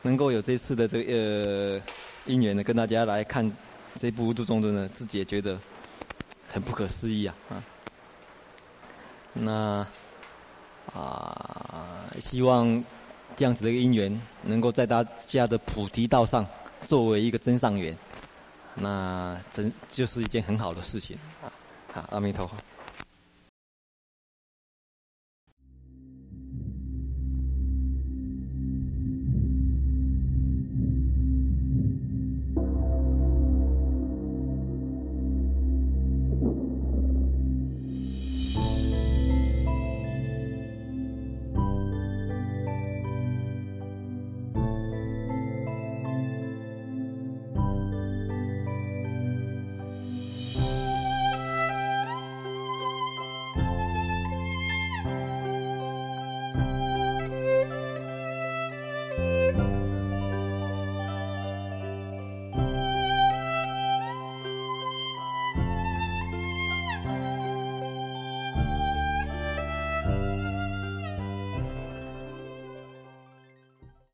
[0.03, 1.81] 能够有这次的这个呃
[2.27, 3.51] 因缘呢，跟大家来看
[3.95, 5.59] 这部度中论呢，自己也觉得。
[6.53, 7.35] 很不可思议啊！
[7.49, 7.63] 啊，
[9.33, 9.87] 那
[10.93, 12.83] 啊，希望
[13.35, 16.45] 这样子的一个因缘，能够在大家的菩提道上
[16.85, 17.97] 作为一个增上缘，
[18.75, 21.51] 那真就是一件很好的事情啊！
[21.91, 22.55] 好，阿弥陀佛。